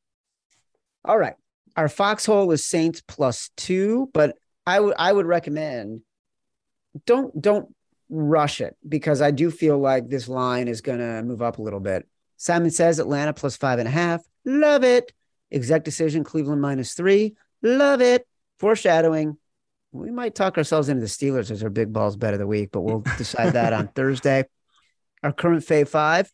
[1.03, 1.35] All right.
[1.75, 6.01] Our foxhole is Saints plus two, but I would I would recommend
[7.05, 7.73] don't don't
[8.09, 11.79] rush it because I do feel like this line is gonna move up a little
[11.79, 12.07] bit.
[12.37, 14.21] Simon says Atlanta plus five and a half.
[14.45, 15.13] Love it.
[15.49, 17.35] Exact decision, Cleveland minus three.
[17.61, 18.27] Love it.
[18.59, 19.37] Foreshadowing.
[19.91, 22.69] We might talk ourselves into the Steelers as our big balls bet of the week,
[22.71, 24.45] but we'll decide that on Thursday.
[25.23, 26.31] Our current fave five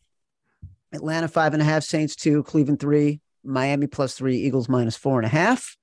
[0.92, 5.18] Atlanta five and a half, Saints two, Cleveland three, Miami plus three, Eagles minus four
[5.18, 5.76] and a half.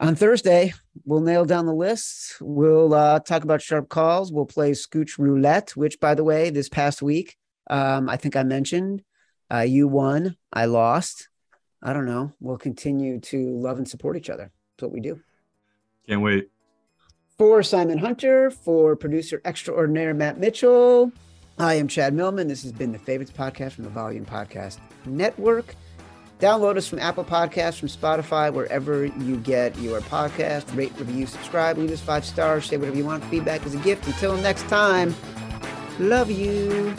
[0.00, 2.34] On Thursday, we'll nail down the list.
[2.40, 4.32] We'll uh, talk about sharp calls.
[4.32, 7.36] We'll play Scooch Roulette, which, by the way, this past week,
[7.70, 9.04] Um, I think I mentioned
[9.52, 11.28] uh, you won, I lost.
[11.80, 12.32] I don't know.
[12.40, 14.50] We'll continue to love and support each other.
[14.76, 15.20] That's what we do.
[16.08, 16.50] Can't wait.
[17.38, 21.10] For Simon Hunter, for producer extraordinaire Matt Mitchell,
[21.58, 22.46] I am Chad Millman.
[22.46, 25.74] This has been the Favorites Podcast from the Volume Podcast Network.
[26.40, 30.76] Download us from Apple Podcasts, from Spotify, wherever you get your podcast.
[30.76, 33.24] Rate, review, subscribe, leave us five stars, say whatever you want.
[33.24, 34.06] Feedback is a gift.
[34.06, 35.14] Until next time,
[35.98, 36.94] love you.